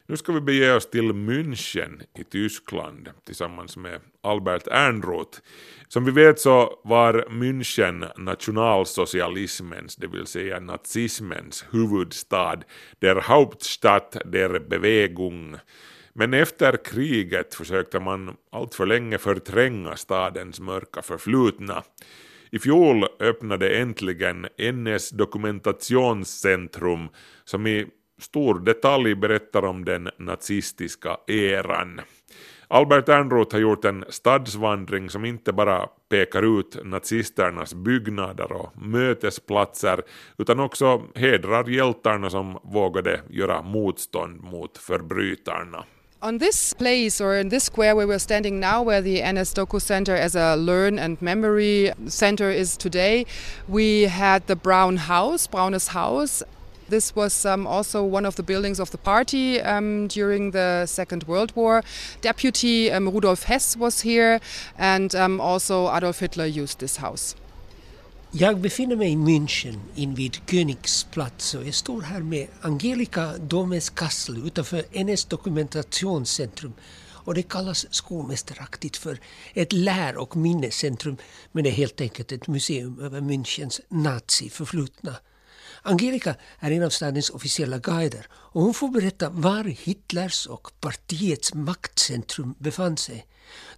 Nu 0.07 0.17
ska 0.17 0.33
vi 0.33 0.41
bege 0.41 0.75
oss 0.75 0.91
till 0.91 1.13
München 1.13 2.03
i 2.19 2.25
Tyskland 2.25 3.11
tillsammans 3.27 3.77
med 3.77 4.01
Albert 4.23 4.67
Ernroth. 4.67 5.39
Som 5.89 6.05
vi 6.05 6.11
vet 6.11 6.41
så 6.41 6.81
var 6.85 7.27
München 7.29 8.09
nationalsocialismens, 8.17 9.97
det 9.97 10.07
vill 10.07 10.27
säga 10.27 10.61
nazismens 10.61 11.65
huvudstad, 11.71 12.59
der 12.99 13.21
Hauptstadt 13.21 14.17
der 14.25 14.59
Bewegung. 14.59 15.57
Men 16.13 16.35
efter 16.35 16.77
kriget 16.85 17.55
försökte 17.55 18.01
man 18.01 18.37
alltför 18.53 18.87
länge 18.87 19.19
förtränga 19.19 19.97
stadens 19.97 20.61
mörka 20.61 21.03
förflutna. 21.03 21.83
I 22.51 22.59
fjol 22.59 23.05
öppnade 23.21 23.77
äntligen 23.77 24.47
NS 24.73 25.11
dokumentationscentrum 25.11 27.09
som 27.45 27.67
i 27.67 27.87
stor 28.19 28.61
detalj 28.61 29.15
berättar 29.15 29.65
om 29.65 29.85
den 29.85 30.09
nazistiska 30.19 31.17
eran. 31.27 32.01
Albert 32.69 33.09
Ernroth 33.09 33.55
har 33.55 33.61
gjort 33.61 33.85
en 33.85 34.05
stadsvandring 34.09 35.11
som 35.11 35.25
inte 35.25 35.53
bara 35.53 35.87
pekar 36.09 36.61
ut 36.61 36.77
nazisternas 36.85 37.75
byggnader 37.75 38.53
och 38.53 38.83
mötesplatser 38.83 40.03
utan 40.39 40.61
också 40.61 41.03
hedrar 41.15 41.69
hjältarna 41.69 42.31
som 42.31 42.59
vågade 42.63 43.21
göra 43.29 43.63
motstånd 43.63 44.43
mot 44.43 44.79
förbrytarna. 44.79 45.85
On 46.23 46.37
this 46.37 46.75
place 46.75 47.19
or 47.19 47.35
in 47.35 47.49
this 47.49 47.65
square 47.65 47.97
where 47.97 48.07
we're 48.07 48.19
standing 48.19 48.61
now, 48.61 48.83
where 48.83 49.01
the 49.01 49.23
NS 49.23 49.55
Doku 49.55 49.81
Center 49.81 50.15
as 50.15 50.35
a 50.35 50.55
learn 50.55 50.99
and 50.99 51.21
memory 51.23 51.93
center 52.09 52.51
is 52.51 52.77
today, 52.77 53.25
we 53.67 54.03
had 54.03 54.47
the 54.47 54.55
Brown 54.55 54.99
House, 54.99 55.47
Braunes 55.47 55.89
House. 55.89 56.43
This 56.91 57.17
was 57.17 57.47
um, 57.47 57.67
also 57.67 58.05
one 58.05 58.27
of 58.27 58.37
the 58.37 58.43
buildings 58.43 58.79
of 58.79 58.91
the 58.91 58.99
party 58.99 59.63
um, 59.63 60.09
during 60.09 60.51
the 60.51 60.85
Second 60.85 61.25
World 61.25 61.57
War. 61.57 61.83
Deputy 62.21 62.93
um, 62.93 63.09
Rudolf 63.09 63.45
Hess 63.45 63.75
was 63.75 64.03
here, 64.03 64.41
and 64.77 65.15
um, 65.15 65.41
also 65.41 65.91
Adolf 65.91 66.19
Hitler 66.19 66.45
used 66.45 66.81
this 66.81 66.99
house. 66.99 67.35
Jag 68.33 68.61
befinner 68.61 68.97
mig 68.97 69.13
i 69.13 69.17
München 69.17 69.81
invid 69.95 70.37
Königsplatz 70.51 71.55
och 71.55 71.67
jag 71.67 71.75
står 71.75 72.03
här 72.03 72.21
med 72.21 72.49
Angelica 72.61 73.37
Domes 73.39 73.91
Kassel 73.91 74.47
utanför 74.47 75.05
NS 75.05 75.25
dokumentationscentrum. 75.25 76.73
och 77.03 77.35
det 77.35 77.43
kallas 77.43 77.87
skolmästaraktigt 77.95 78.97
för 78.97 79.21
ett 79.55 79.73
lär 79.73 80.17
och 80.17 80.37
minnescentrum 80.37 81.17
men 81.53 81.65
det 81.65 81.71
är 81.71 81.75
helt 81.75 82.01
enkelt 82.01 82.33
ett 82.33 82.47
museum 82.47 83.01
över 83.01 83.21
Münchens 83.21 83.81
naziförflutna. 83.89 85.17
Angelica 85.83 86.35
är 86.59 86.71
en 86.71 86.83
av 86.83 86.91
stadens 86.91 87.31
officiella 87.31 87.79
guider 87.79 88.27
och 88.33 88.63
hon 88.63 88.75
får 88.75 88.89
berätta 88.89 89.31
var 89.31 89.65
Hitlers 89.65 90.47
och 90.47 90.81
partiets 90.81 91.55
maktcentrum 91.55 92.55
befann 92.59 92.97
sig. 92.97 93.27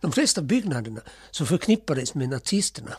De 0.00 0.12
flesta 0.12 0.42
byggnaderna 0.42 1.00
som 1.30 1.46
förknippades 1.46 2.14
med 2.14 2.28
nazisterna 2.28 2.96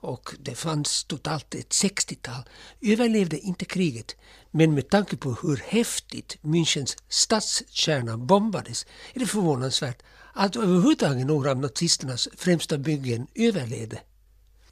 och 0.00 0.34
det 0.40 0.54
fanns 0.54 1.04
totalt 1.04 1.54
ett 1.54 1.68
60-tal, 1.70 2.42
överlevde 2.80 3.38
inte 3.38 3.64
kriget. 3.64 4.16
Men 4.50 4.74
med 4.74 4.90
tanke 4.90 5.16
på 5.16 5.36
hur 5.42 5.62
häftigt 5.66 6.36
Münchens 6.42 6.96
stadskärna 7.08 8.18
bombades 8.18 8.86
är 9.14 9.20
det 9.20 9.26
förvånansvärt 9.26 10.02
att 10.32 10.56
överhuvudtaget 10.56 11.26
några 11.26 11.50
av 11.50 11.58
nazisternas 11.58 12.28
främsta 12.36 12.78
byggen 12.78 13.26
överlevde. 13.34 14.00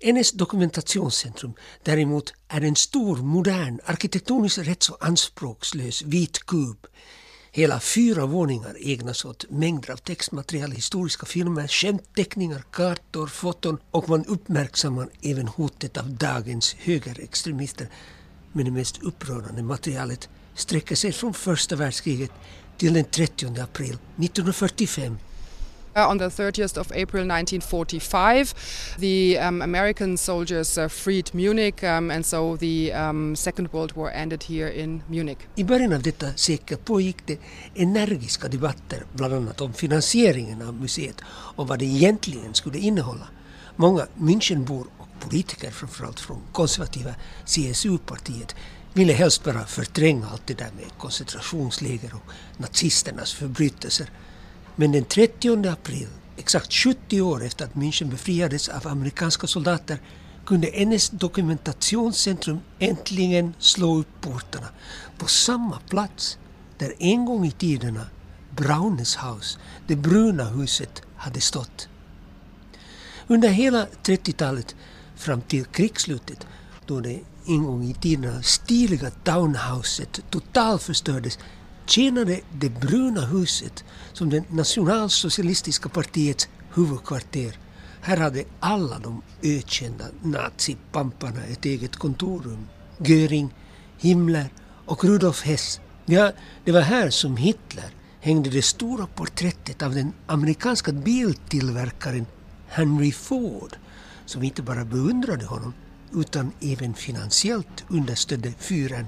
NS 0.05 0.33
dokumentationscentrum 0.33 1.55
däremot 1.83 2.33
är 2.49 2.61
en 2.61 2.77
stor, 2.77 3.17
modern, 3.17 3.81
arkitektoniskt 3.85 4.59
rätt 4.59 4.83
så 4.83 4.97
anspråkslös 5.01 6.03
vit 6.03 6.47
kub 6.47 6.87
Hela 7.57 7.81
fyra 7.81 8.27
våningar 8.27 8.77
ägnas 8.81 9.25
åt 9.25 9.51
mängder 9.51 9.91
av 9.93 9.97
textmaterial, 9.97 10.73
historiska 10.73 11.27
filmer, 11.27 11.69
skämtteckningar, 11.69 12.65
kartor, 12.71 13.27
foton 13.27 13.79
och 13.91 14.09
man 14.09 14.25
uppmärksammar 14.25 15.09
även 15.23 15.49
hotet 15.49 15.97
av 15.97 16.11
dagens 16.11 16.75
högerextremister. 16.75 17.89
Men 18.53 18.65
det 18.65 18.71
mest 18.71 19.03
upprörande 19.03 19.63
materialet 19.63 20.29
sträcker 20.55 20.95
sig 20.95 21.13
från 21.13 21.35
första 21.35 21.77
världskriget 21.77 22.31
till 22.77 22.95
den 22.95 23.05
30 23.05 23.61
april 23.61 23.99
1945 24.19 25.19
on 25.97 26.19
the 26.19 26.29
30th 26.29 26.77
of 26.77 26.93
April 26.93 27.25
1945, 27.25 28.97
the 28.99 29.39
um, 29.39 29.63
American 29.63 30.17
soldiers 30.17 30.79
uh, 30.79 30.89
freed 30.89 31.35
Munich, 31.35 31.83
um, 31.85 32.11
and 32.11 32.27
so 32.27 32.57
the 32.57 32.93
um, 32.93 33.37
Second 33.37 33.73
World 33.73 33.93
War 33.93 34.11
ended 34.11 34.43
here 34.43 34.69
in 34.69 35.03
Munich. 35.09 35.39
I 35.55 35.65
början 35.65 35.93
av 35.93 36.03
detta 36.03 36.27
sekel 36.35 36.79
pågick 36.79 37.17
det 37.27 37.39
energiska 37.75 38.49
debatter, 38.49 39.05
bland 39.13 39.35
annat 39.35 39.61
om 39.61 39.73
finansieringen 39.73 40.63
av 40.63 40.75
museet 40.75 41.21
och 41.57 41.69
vad 41.69 41.79
det 41.79 41.85
egentligen 41.85 42.55
skulle 42.55 42.79
innehålla. 42.79 43.29
Många 43.77 44.07
Münchenbor 44.15 44.87
och 44.99 45.09
politiker, 45.21 45.71
framförallt 45.71 46.21
från 46.21 46.43
konservativa 46.53 47.15
CSU-partiet, 47.45 48.55
ville 48.93 49.13
helst 49.13 49.45
bara 49.45 49.67
förtränga 49.67 50.27
allt 50.27 50.47
det 50.47 50.55
där 50.55 50.71
med 50.77 50.99
koncentrationsläger 50.99 52.15
och 52.15 52.33
nazisternas 52.57 53.33
förbrytelser. 53.33 54.11
Men 54.77 54.93
den 54.93 55.05
30 55.05 55.69
april, 55.69 56.09
exakt 56.37 56.73
70 56.73 57.21
år 57.21 57.45
efter 57.45 57.65
att 57.65 57.75
München 57.75 58.11
befriades 58.11 58.69
av 58.69 58.89
amerikanska 58.89 59.47
soldater, 59.47 59.99
kunde 60.47 60.85
NS 60.85 61.11
dokumentationscentrum 61.11 62.61
äntligen 62.79 63.55
slå 63.59 63.99
upp 63.99 64.21
portarna 64.21 64.69
på 65.19 65.27
samma 65.27 65.79
plats 65.89 66.39
där 66.79 66.95
en 66.99 67.25
gång 67.25 67.47
i 67.47 67.51
tiderna 67.51 68.07
Braunes 68.57 69.17
Haus, 69.17 69.59
det 69.87 69.97
bruna 69.97 70.45
huset, 70.45 71.03
hade 71.17 71.41
stått. 71.41 71.89
Under 73.27 73.49
hela 73.49 73.87
30-talet 74.03 74.75
fram 75.17 75.41
till 75.41 75.65
krigsslutet, 75.65 76.47
då 76.87 77.01
det 77.01 77.21
en 77.47 77.65
gång 77.65 77.85
i 77.85 77.95
tiderna 77.95 78.43
stiliga 78.43 79.11
townhouset 79.11 80.21
totalförstördes, 80.31 81.39
tjänade 81.87 82.41
det 82.53 82.69
bruna 82.69 83.21
huset 83.21 83.85
som 84.13 84.31
det 84.31 84.51
nationalsocialistiska 84.51 85.89
partiets 85.89 86.49
huvudkvarter. 86.75 87.59
Här 88.01 88.17
hade 88.17 88.45
alla 88.61 88.99
de 88.99 89.23
ökända 89.43 90.05
nazipamparna 90.23 91.45
ett 91.45 91.65
eget 91.65 91.97
kontorrum. 91.97 92.69
Göring, 92.99 93.55
Himmler 93.99 94.49
och 94.87 95.05
Rudolf 95.05 95.43
Hess. 95.43 95.81
Ja, 96.05 96.33
det 96.65 96.73
var 96.73 96.81
här 96.81 97.11
som 97.11 97.37
Hitler 97.37 97.91
hängde 98.21 98.51
det 98.51 98.63
stora 98.63 99.07
porträttet 99.07 99.83
av 99.83 99.95
den 99.95 100.13
amerikanska 100.27 100.93
biltillverkaren 100.93 102.27
Henry 102.67 103.13
Ford 103.13 103.77
som 104.27 104.43
inte 104.43 104.63
bara 104.63 104.85
beundrade 104.85 105.45
honom 105.45 105.75
utan 106.15 106.53
även 106.61 106.95
finansiellt 106.95 107.85
understödde 107.89 108.53
fyren 108.59 109.07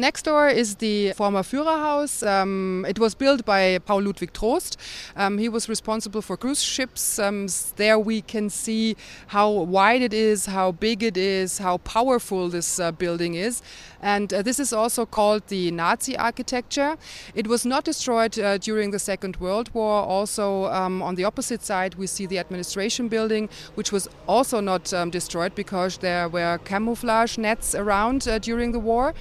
Next 0.00 0.22
door 0.22 0.48
is 0.48 0.76
the 0.76 1.12
former 1.14 1.42
Führerhaus. 1.42 2.24
Um, 2.24 2.86
it 2.88 3.00
was 3.00 3.16
built 3.16 3.44
by 3.44 3.80
Paul 3.84 4.02
Ludwig 4.02 4.32
Trost. 4.32 4.76
Um, 5.16 5.38
he 5.38 5.48
was 5.48 5.68
responsible 5.68 6.22
for 6.22 6.36
cruise 6.36 6.62
ships. 6.62 7.18
Um, 7.18 7.48
there 7.74 7.98
we 7.98 8.22
can 8.22 8.48
see 8.48 8.94
how 9.26 9.50
wide 9.50 10.02
it 10.02 10.14
is, 10.14 10.46
how 10.46 10.70
big 10.70 11.02
it 11.02 11.16
is, 11.16 11.58
how 11.58 11.78
powerful 11.78 12.48
this 12.48 12.78
uh, 12.78 12.92
building 12.92 13.34
is. 13.34 13.60
And 14.00 14.32
uh, 14.32 14.42
this 14.42 14.60
is 14.60 14.72
also 14.72 15.04
called 15.04 15.48
the 15.48 15.72
Nazi 15.72 16.16
architecture. 16.16 16.96
It 17.34 17.48
was 17.48 17.66
not 17.66 17.82
destroyed 17.82 18.38
uh, 18.38 18.58
during 18.58 18.92
the 18.92 19.00
Second 19.00 19.38
World 19.38 19.74
War. 19.74 20.04
Also, 20.04 20.66
um, 20.66 21.02
on 21.02 21.16
the 21.16 21.24
opposite 21.24 21.64
side, 21.64 21.96
we 21.96 22.06
see 22.06 22.24
the 22.24 22.38
administration 22.38 23.08
building, 23.08 23.48
which 23.74 23.90
was 23.90 24.08
also 24.28 24.60
not 24.60 24.92
um, 24.94 25.10
destroyed 25.10 25.56
because 25.56 25.98
there 25.98 26.28
were 26.28 26.58
camouflage 26.64 27.36
nets 27.36 27.74
around 27.74 28.28
uh, 28.28 28.38
during 28.38 28.70
the 28.70 28.78
war. 28.78 29.12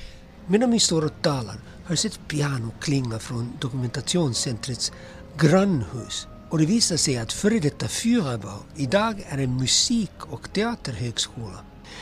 Medan 0.50 0.72
vi 0.72 0.80
står 0.80 1.06
och 1.06 1.22
talar 1.22 1.60
hörs 1.86 2.06
ett 2.06 2.20
piano 2.28 2.72
klinga 2.80 3.20
från 3.20 3.58
dokumentationscentrets 3.62 4.92
grannhus 5.38 6.28
och 6.50 6.58
det 6.58 6.66
visar 6.66 6.98
sig 6.98 7.18
att 7.18 7.34
före 7.34 7.60
detta 7.60 7.88
Führerbau 7.88 8.60
idag 8.76 9.26
är 9.30 9.38
en 9.38 9.58
musik 9.58 10.12
och 10.20 10.54
teaterhögskola. 10.54 11.60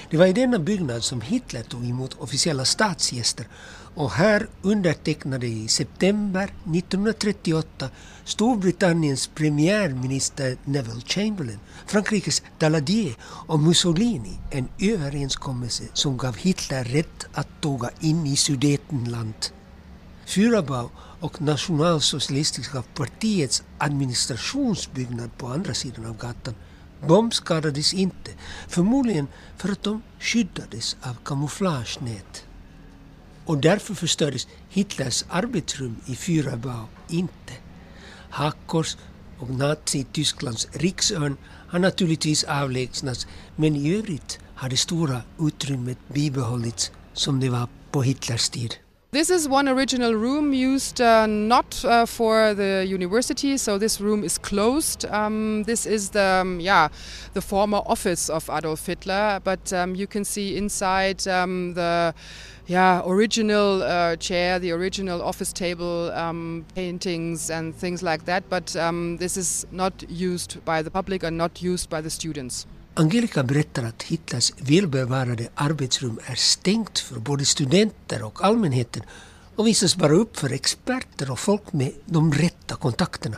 Det 0.10 0.18
var 0.18 0.26
i 0.26 0.34
denna 0.34 0.60
byggnad 0.60 1.04
som 1.04 1.22
Hitler 1.22 1.64
tog 1.64 1.86
emot 1.86 2.14
officiella 2.14 2.66
statsgäster 2.66 3.48
och 3.96 4.12
här 4.12 4.48
undertecknade 4.62 5.48
i 5.48 5.68
september 5.68 6.44
1938 6.44 7.90
Storbritanniens 8.24 9.28
premiärminister 9.28 10.58
Neville 10.66 11.02
Chamberlain, 11.06 11.60
Frankrikes 11.88 12.44
Daladier 12.60 13.16
och 13.22 13.60
Mussolini 13.60 14.40
en 14.52 14.68
överenskommelse 14.80 15.84
som 15.94 16.18
gav 16.18 16.36
Hitler 16.38 16.84
rätt 16.84 17.26
att 17.34 17.62
tåga 17.62 17.90
in 18.00 18.26
i 18.26 18.36
Sudetenland. 18.36 19.34
Führerbau 20.26 20.90
och 21.20 21.42
Nationalsocialistiska 21.42 22.84
partiets 22.94 23.64
administrationsbyggnad 23.78 25.38
på 25.38 25.48
andra 25.48 25.74
sidan 25.74 26.06
av 26.06 26.18
gatan 26.18 26.56
bombskadades 27.08 27.94
inte, 27.94 28.32
förmodligen 28.68 29.28
för 29.58 29.72
att 29.72 29.84
de 29.84 30.02
skyddades 30.20 30.98
av 31.02 31.16
kamouflagenät. 31.24 32.45
Och 33.46 33.58
därför 33.58 33.94
förstördes 33.94 34.48
Hitlers 34.70 35.26
arbetsrum 35.30 35.96
i 36.06 36.16
Führerbau 36.16 36.86
inte. 37.10 37.54
Hakkors 38.30 38.98
och 39.40 39.50
Nazi-Tysklands 39.50 40.68
riksörn 40.72 41.38
har 41.68 41.80
naturligtvis 41.80 42.44
avlägsnats 42.44 43.28
men 43.56 43.76
i 43.76 43.96
övrigt 43.96 44.40
har 44.56 44.70
det 44.70 44.78
stora 44.78 45.22
utrymmet 45.40 45.98
bibehållits 46.14 46.92
som 47.14 47.40
det 47.40 47.50
var 47.50 47.68
på 47.92 48.02
Hitlers 48.02 48.50
tid. 48.50 48.76
This 49.12 49.30
is 49.30 49.48
one 49.48 49.70
original 49.70 50.14
room 50.14 50.52
used 50.52 51.00
uh, 51.00 51.26
not 51.26 51.86
uh, 51.86 52.06
for 52.06 52.54
the 52.54 52.86
university, 52.86 53.56
so 53.56 53.78
this 53.78 54.02
room 54.02 54.26
is 54.26 54.38
closed. 54.38 55.06
Um, 55.06 55.64
this 55.64 55.86
is 55.86 56.10
the 56.10 56.42
um, 56.42 56.60
yeah 56.60 56.90
the 57.34 57.42
former 57.42 57.82
office 57.86 58.30
of 58.30 58.50
Adolf 58.50 58.86
Hitler, 58.86 59.40
but 59.42 59.72
um, 59.72 59.96
you 59.96 60.06
can 60.06 60.26
see 60.26 60.58
inside 60.58 61.26
um, 61.30 61.76
the 61.76 62.14
yeah 62.68 63.04
original 63.06 63.84
uh, 63.84 64.18
chair, 64.18 64.60
the 64.60 64.72
original 64.72 65.22
office 65.22 65.54
table, 65.54 66.12
um, 66.12 66.66
paintings 66.76 67.50
and 67.50 67.74
things 67.74 68.04
like 68.04 68.26
that. 68.26 68.50
But 68.50 68.76
um, 68.76 69.16
this 69.18 69.38
is 69.38 69.66
not 69.72 70.04
used 70.10 70.66
by 70.66 70.82
the 70.82 70.92
public 70.92 71.24
and 71.24 71.38
not 71.38 71.62
used 71.62 71.90
by 71.90 72.02
the 72.02 72.10
students. 72.10 72.68
Angelica 72.98 73.44
berättar 73.44 73.84
att 73.84 74.04
Hitlers 74.04 74.54
välbevarade 74.58 75.48
arbetsrum 75.56 76.20
är 76.26 76.36
stängt 76.36 77.00
för 77.00 77.20
både 77.20 77.46
studenter 77.46 78.24
och 78.24 78.44
allmänheten 78.44 79.04
och 79.56 79.68
visas 79.68 79.96
bara 79.96 80.14
upp 80.14 80.38
för 80.38 80.54
experter 80.54 81.32
och 81.32 81.40
folk 81.40 81.74
med 81.74 81.92
de 82.06 82.34
rätta 82.34 82.76
kontakterna. 82.76 83.38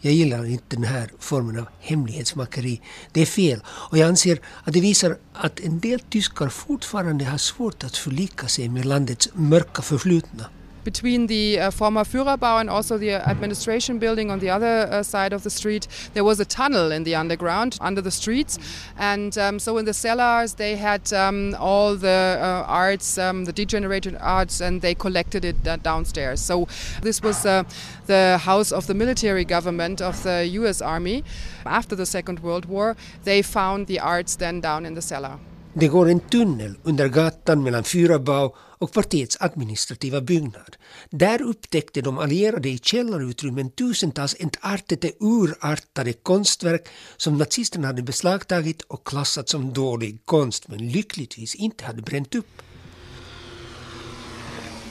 Jag 0.00 0.12
gillar 0.12 0.44
inte 0.44 0.76
den 0.76 0.84
här 0.84 1.10
formen 1.18 1.58
av 1.58 1.66
hemlighetsmakeri. 1.80 2.80
Det 3.12 3.20
är 3.20 3.26
fel 3.26 3.60
och 3.66 3.98
jag 3.98 4.08
anser 4.08 4.40
att 4.64 4.72
det 4.72 4.80
visar 4.80 5.16
att 5.32 5.60
en 5.60 5.80
del 5.80 6.00
tyskar 6.00 6.48
fortfarande 6.48 7.24
har 7.24 7.38
svårt 7.38 7.84
att 7.84 7.96
förlika 7.96 8.48
sig 8.48 8.68
med 8.68 8.86
landets 8.86 9.28
mörka 9.34 9.82
förflutna. 9.82 10.44
Between 10.84 11.26
the 11.26 11.60
uh, 11.60 11.70
former 11.70 12.04
Führerbau 12.04 12.60
and 12.60 12.70
also 12.70 12.98
the 12.98 13.12
administration 13.12 13.98
building 13.98 14.30
on 14.30 14.38
the 14.38 14.50
other 14.50 14.88
uh, 14.90 15.02
side 15.02 15.32
of 15.32 15.42
the 15.42 15.50
street, 15.50 15.86
there 16.14 16.24
was 16.24 16.40
a 16.40 16.44
tunnel 16.44 16.92
in 16.92 17.04
the 17.04 17.14
underground 17.14 17.78
under 17.80 18.00
the 18.00 18.10
streets. 18.10 18.58
And 18.98 19.36
um, 19.38 19.58
so 19.58 19.78
in 19.78 19.84
the 19.84 19.94
cellars, 19.94 20.54
they 20.54 20.76
had 20.76 21.12
um, 21.12 21.54
all 21.58 21.94
the 21.94 22.38
uh, 22.40 22.64
arts, 22.66 23.18
um, 23.18 23.44
the 23.44 23.52
degenerated 23.52 24.16
arts, 24.20 24.60
and 24.60 24.80
they 24.80 24.94
collected 24.94 25.44
it 25.44 25.56
uh, 25.66 25.76
downstairs. 25.76 26.40
So 26.40 26.68
this 27.02 27.22
was 27.22 27.44
uh, 27.44 27.64
the 28.06 28.38
house 28.38 28.72
of 28.72 28.86
the 28.86 28.94
military 28.94 29.44
government 29.44 30.00
of 30.00 30.22
the 30.22 30.46
US 30.52 30.80
Army. 30.80 31.24
After 31.66 31.94
the 31.94 32.06
Second 32.06 32.40
World 32.40 32.64
War, 32.64 32.96
they 33.24 33.42
found 33.42 33.86
the 33.86 34.00
arts 34.00 34.36
then 34.36 34.60
down 34.60 34.86
in 34.86 34.94
the 34.94 35.02
cellar. 35.02 35.38
Det 35.72 35.88
går 35.88 36.08
en 36.08 36.20
tunnel 36.20 36.74
under 36.82 37.08
gatan 37.08 37.62
mellan 37.62 37.84
Fyrabau 37.84 38.54
och 38.78 38.92
partiets 38.92 39.36
administrativa 39.40 40.20
byggnad. 40.20 40.76
Där 41.10 41.42
upptäckte 41.42 42.00
de 42.00 42.18
allierade 42.18 42.68
i 42.68 42.78
källarutrymmen 42.78 43.70
tusentals 43.70 44.36
entartade 44.40 45.12
urartade 45.20 46.12
konstverk 46.12 46.88
som 47.16 47.38
nazisterna 47.38 47.86
hade 47.86 48.02
beslagtagit 48.02 48.82
och 48.82 49.06
klassat 49.06 49.48
som 49.48 49.72
dålig 49.72 50.18
konst 50.24 50.68
men 50.68 50.88
lyckligtvis 50.88 51.54
inte 51.54 51.84
hade 51.84 52.02
bränt 52.02 52.34
upp. 52.34 52.62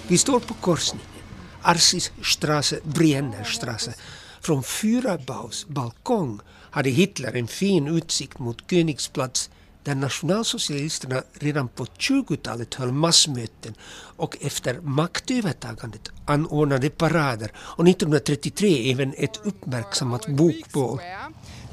Vi 0.07 0.17
står 0.17 0.39
på 0.39 0.53
korsningen, 0.53 1.07
Arsisstrasse, 1.61 2.79
Briennerstrasse. 2.83 3.93
Från 4.41 4.63
Führabaus 4.63 5.67
balkong 5.67 6.39
hade 6.49 6.89
Hitler 6.89 7.35
en 7.35 7.47
fin 7.47 7.87
utsikt 7.87 8.39
mot 8.39 8.69
Königsplatz 8.69 9.49
där 9.87 9.95
nationalsocialisterna 9.95 11.23
redan 11.33 11.67
på 11.67 11.85
20-talet 11.85 12.73
höll 12.73 12.91
massmöten 12.91 13.73
och 14.17 14.37
efter 14.41 14.79
maktövertagandet 14.81 16.09
anordnade 16.25 16.89
parader 16.89 17.51
och 17.57 17.87
1933 17.87 18.91
även 18.91 19.13
ett 19.17 19.39
uppmärksammat 19.43 20.27
bokbål. 20.27 20.99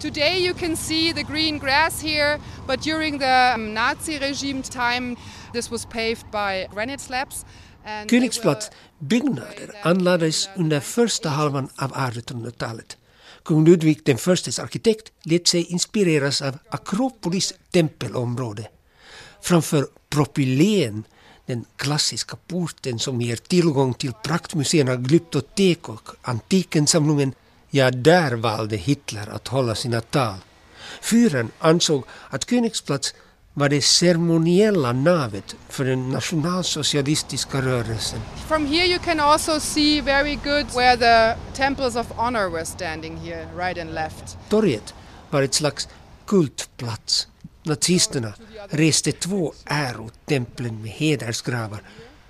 Today 0.01 0.47
you 0.47 0.55
can 0.55 0.77
see 0.77 1.13
the 1.15 1.23
green 1.23 1.59
grass 1.59 2.03
here, 2.03 2.41
but 2.67 2.83
during 2.83 3.19
the 3.19 3.55
um, 3.55 3.75
Nazi 3.75 4.19
regime 4.19 4.63
time 4.63 5.17
this 5.53 5.71
was 5.71 5.85
paved 5.87 6.25
by 6.33 6.75
granite 6.75 7.03
slabs. 7.03 7.45
were- 8.43 8.61
byggnader 8.99 9.75
anlades 9.83 10.49
under 10.57 10.81
första 10.81 11.29
halvan 11.29 11.69
av 11.77 11.93
1800-talet. 11.93 12.97
Kung 13.45 13.65
Ludvig 13.65 14.05
den 14.05 14.19
förstes 14.19 14.59
arkitekt 14.59 15.13
lät 15.23 15.49
sig 15.49 15.65
inspireras 15.65 16.43
av 16.43 16.59
Akropolis 16.69 17.55
tempelområde. 17.71 18.69
Framför 19.43 19.87
propylen, 20.09 21.05
den 21.47 21.65
klassiska 21.77 22.37
porten 22.37 22.99
som 22.99 23.21
ger 23.21 23.37
tillgång 23.37 23.95
till 23.95 24.13
praktmuseerna 24.13 24.97
Glyptotek 24.97 25.89
och 25.89 26.11
Antikensamlingen, 26.23 27.33
ja, 27.71 27.91
där 27.91 28.33
valde 28.33 28.77
Hitler 28.77 29.29
att 29.29 29.49
hålla 29.49 29.75
sina 29.75 30.01
tal. 30.01 30.39
Fyren 31.03 31.51
ansåg 31.59 32.05
att 32.31 32.51
Königsplatz 32.51 33.15
var 33.55 33.69
det 33.69 33.85
ceremoniella 33.85 34.93
navet 34.93 35.57
för 35.69 35.85
den 35.85 36.11
nationalsocialistiska 36.11 37.63
rörelsen. 37.63 38.21
From 38.49 38.67
here 38.67 38.87
you 38.87 38.99
can 38.99 39.21
also 39.21 39.61
see 39.61 40.01
very 40.01 40.35
good 40.35 40.67
where 40.75 40.97
the 40.97 41.41
temples 41.57 41.97
of 41.97 42.07
honor 42.17 42.51
were 42.51 42.65
standing 42.65 43.17
here, 43.17 43.47
right 43.57 43.79
and 43.79 43.95
left. 43.95 44.37
Torget 44.49 44.95
var 45.31 45.43
ett 45.43 45.55
slags 45.55 45.89
kultplats. 46.27 47.29
Nazisterna 47.63 48.33
reste 48.71 49.13
två 49.13 49.53
ärotemplen 49.65 50.83
med 50.83 50.91
hedersgravar. 50.91 51.83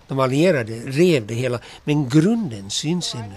De 0.09 0.20
allierade 0.20 0.72
rev 0.72 1.27
det 1.27 1.35
hela, 1.35 1.59
men 1.85 2.09
grunden 2.09 2.70
syns 2.70 3.14
ännu. 3.14 3.35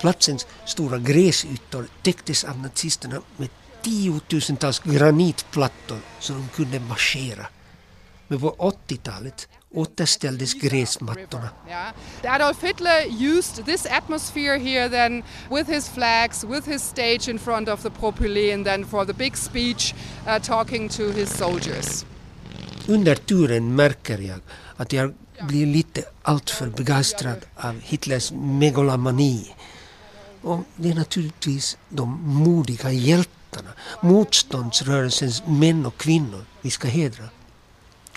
Platsens 0.00 0.46
stora 0.66 0.98
gräsytor 0.98 1.86
täcktes 2.02 2.44
av 2.44 2.58
nazisterna 2.58 3.22
med 3.36 3.48
tiotusentals 3.84 4.78
granitplattor 4.84 5.98
så 6.20 6.32
de 6.32 6.48
kunde 6.56 6.80
marschera. 6.80 7.46
Men 8.28 8.40
på 8.40 8.54
80-talet 8.58 9.48
återställdes 9.74 10.54
gräsmattorna. 10.54 11.48
Yeah. 11.68 12.34
Adolf 12.34 12.62
Hitler 12.62 13.06
used 13.36 13.64
this 13.64 13.86
atmosphere 13.86 14.58
here 14.58 14.88
then 14.88 15.22
with 15.50 15.70
his 15.70 15.88
flags, 15.88 16.44
with 16.44 16.68
his 16.68 16.82
stage 16.82 17.28
in 17.30 17.38
front 17.38 17.68
of 17.68 17.82
the 17.82 17.90
propylen 17.90 18.64
then 18.64 18.84
for 18.84 19.04
the 19.04 19.12
big 19.12 19.36
speech 19.36 19.94
uh, 20.26 20.38
talking 20.38 20.88
to 20.88 21.02
his 21.02 21.36
soldiers. 21.38 22.04
Under 22.88 23.14
turen 23.14 23.76
märker 23.76 24.18
jag 24.18 24.40
att 24.76 24.92
jag 24.92 25.14
blir 25.40 25.66
lite 25.66 26.04
alltför 26.22 26.66
begeistrad 26.68 27.38
av 27.56 27.80
Hitlers 27.80 28.32
megalomani. 28.32 29.54
Och 30.42 30.60
det 30.76 30.90
är 30.90 30.94
naturligtvis 30.94 31.78
de 31.88 32.20
modiga 32.22 32.92
hjältarna, 32.92 33.43
motståndsrörelsens 34.00 35.42
män 35.46 35.86
och 35.86 35.96
kvinnor 35.96 36.44
vi 36.60 36.70
ska 36.70 36.88
hedra. 36.88 37.24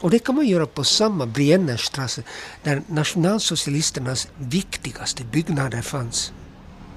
Och 0.02 0.10
det 0.10 0.20
kan 0.20 0.36
man 0.36 0.48
göra 0.48 0.66
på 0.66 0.84
samma 0.84 1.26
Briennerstrasse 1.26 2.24
där 2.64 2.82
nationalsocialisternas 2.88 4.28
viktigaste 4.38 5.24
byggnader 5.24 5.82
fanns. 5.82 6.34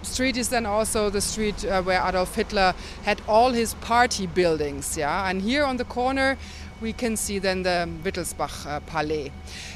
Street 0.03 0.36
is 0.36 0.49
then 0.49 0.66
also 0.66 1.11
the 1.11 1.20
street 1.20 1.64
uh, 1.64 1.82
where 1.82 2.01
Adolf 2.01 2.34
Hitler 2.34 2.74
had 3.05 3.20
all 3.26 3.53
his 3.53 3.74
party 3.74 4.26
buildings, 4.26 4.99
yeah. 4.99 5.28
And 5.28 5.43
here 5.43 5.64
on 5.64 5.76
the 5.76 5.84
corner, 5.84 6.36
we 6.80 6.93
can 6.93 7.16
see 7.16 7.38
then 7.38 7.62
the 7.62 7.86
Wittelsbach 8.03 8.66
uh, 8.66 8.80
Palais. 8.80 9.30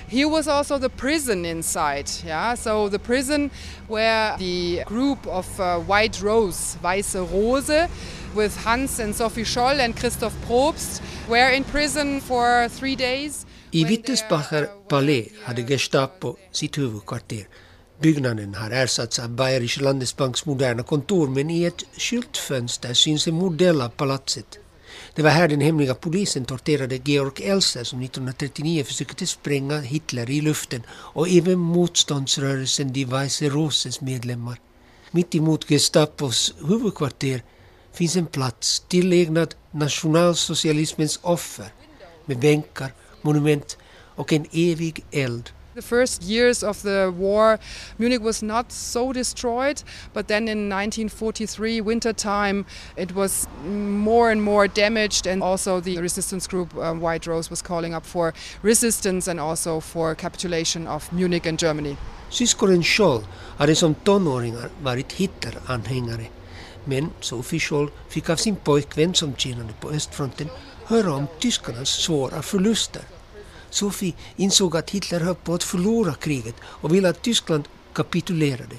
Here 0.08 0.28
was 0.28 0.48
also 0.48 0.78
the 0.78 0.88
prison 0.88 1.44
inside, 1.44 2.10
yeah. 2.24 2.54
So 2.54 2.88
the 2.88 2.98
prison 2.98 3.50
where 3.86 4.36
the 4.38 4.84
group 4.86 5.26
of 5.26 5.60
uh, 5.60 5.78
White 5.80 6.22
Rose, 6.22 6.78
Weiße 6.82 7.30
Rose, 7.30 7.88
with 8.34 8.64
Hans 8.64 9.00
and 9.00 9.14
Sophie 9.14 9.44
Scholl 9.44 9.80
and 9.80 9.96
Christoph 9.96 10.34
Probst, 10.46 11.02
were 11.28 11.50
in 11.50 11.64
prison 11.64 12.20
for 12.20 12.68
three 12.68 12.96
days. 12.96 13.46
I 13.72 13.84
Wittelsbacher 13.84 14.64
uh, 14.64 14.88
Palais 14.88 15.32
hade 15.44 15.62
Gestapo 15.62 16.36
sitt 16.50 16.78
huvudkvarter. 16.78 17.46
Byggnaden 18.00 18.54
har 18.54 18.70
ersatts 18.70 19.18
av 19.18 19.28
Bayerische 19.28 19.82
Landesbanks 19.82 20.46
moderna 20.46 20.82
kontor 20.82 21.28
men 21.28 21.50
i 21.50 21.64
ett 21.64 21.84
skyltfönster 21.96 22.94
syns 22.94 23.26
en 23.28 23.34
modell 23.34 23.80
av 23.80 23.88
palatset. 23.88 24.58
Det 25.14 25.22
var 25.22 25.30
här 25.30 25.48
den 25.48 25.60
hemliga 25.60 25.94
polisen 25.94 26.44
torterade 26.44 27.00
Georg 27.04 27.44
Elser 27.44 27.84
som 27.84 28.02
1939 28.02 28.84
försökte 28.84 29.26
spränga 29.26 29.80
Hitler 29.80 30.30
i 30.30 30.40
luften 30.40 30.82
och 30.90 31.28
även 31.28 31.58
motståndsrörelsen 31.58 32.92
Die 32.92 33.04
Weiße 33.04 33.48
Roses 33.48 34.00
medlemmar. 34.00 34.60
Mitt 35.10 35.34
emot 35.34 35.64
Gestapos 35.68 36.54
huvudkvarter 36.68 37.42
finns 37.94 38.16
en 38.16 38.26
plats 38.26 38.84
tillägnad 38.88 39.54
nationalsocialismens 39.70 41.18
offer 41.22 41.66
med 42.26 42.38
bänkar, 42.38 42.92
monument 43.22 43.78
och 44.16 44.32
en 44.32 44.46
evig 44.52 45.04
eld. 45.10 45.50
The 45.74 45.82
first 45.82 46.22
years 46.22 46.62
of 46.62 46.82
the 46.82 47.10
war, 47.10 47.58
Munich 47.98 48.22
was 48.22 48.42
not 48.42 48.70
so 48.70 49.12
destroyed, 49.12 49.82
but 50.12 50.28
then 50.28 50.48
in 50.48 50.68
1943, 50.68 51.80
winter 51.80 52.12
time, 52.12 52.64
it 52.96 53.12
was 53.12 53.48
more 53.66 54.30
and 54.30 54.40
more 54.40 54.68
damaged, 54.68 55.26
and 55.26 55.42
also 55.42 55.80
the 55.80 55.98
resistance 55.98 56.46
group 56.46 56.76
um, 56.76 57.00
White 57.00 57.26
Rose 57.26 57.50
was 57.50 57.60
calling 57.60 57.92
up 57.92 58.06
for 58.06 58.34
resistance 58.62 59.26
and 59.26 59.40
also 59.40 59.80
for 59.80 60.14
capitulation 60.14 60.86
of 60.86 61.12
Munich 61.12 61.46
and 61.46 61.58
Germany. 61.58 61.96
Syskonen 62.30 62.82
Scholl 62.82 63.26
hade 63.58 63.74
som 63.74 63.94
tonåringar 63.94 64.70
varit 64.82 65.12
Hitler-anhängare. 65.12 66.26
Men 66.84 67.10
Sophie 67.20 67.60
Scholl 67.60 67.90
fick 68.08 68.30
av 68.30 68.36
sin 68.36 68.56
pojkvän 68.56 69.14
som 69.14 69.36
tjänade 69.36 69.72
på 69.80 69.90
östfronten 69.90 70.48
höra 70.84 71.14
om 71.14 71.26
tyskarnas 71.40 71.88
svåra 71.88 72.42
förluster. 72.42 73.02
Sophie 73.70 74.14
insåg 74.36 74.76
att 74.76 74.90
Hitler 74.90 75.20
höll 75.20 75.34
på 75.34 75.54
att 75.54 75.62
förlora 75.62 76.14
kriget 76.14 76.54
och 76.64 76.94
ville 76.94 77.08
att 77.08 77.22
Tyskland 77.22 77.68
kapitulerade. 77.92 78.76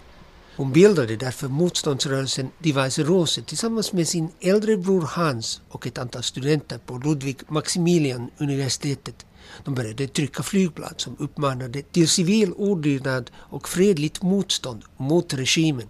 Hon 0.58 0.72
bildade 0.72 1.16
därför 1.16 1.47
motståndsrörelsen 1.47 2.49
Die 2.60 2.74
Weiße 2.74 3.03
Rose 3.03 3.41
tillsammans 3.41 3.93
med 3.93 4.08
sin 4.08 4.30
äldre 4.41 4.78
bror 4.78 5.01
Hans 5.01 5.62
och 5.70 5.88
ett 5.88 5.97
antal 5.97 6.24
studenter 6.24 6.78
på 6.78 6.97
Ludwig 6.97 7.38
Maximilian 7.47 8.30
universitetet. 8.38 9.26
De 9.64 9.76
började 9.76 10.08
trycka 10.08 10.43
flygblad 10.43 10.93
som 10.97 11.16
uppmanade 11.20 11.82
till 11.82 12.10
civil 12.10 12.53
olydnad 12.53 13.32
och 13.36 13.70
fredligt 13.70 14.22
motstånd 14.22 14.84
mot 14.97 15.34
regimen. 15.34 15.88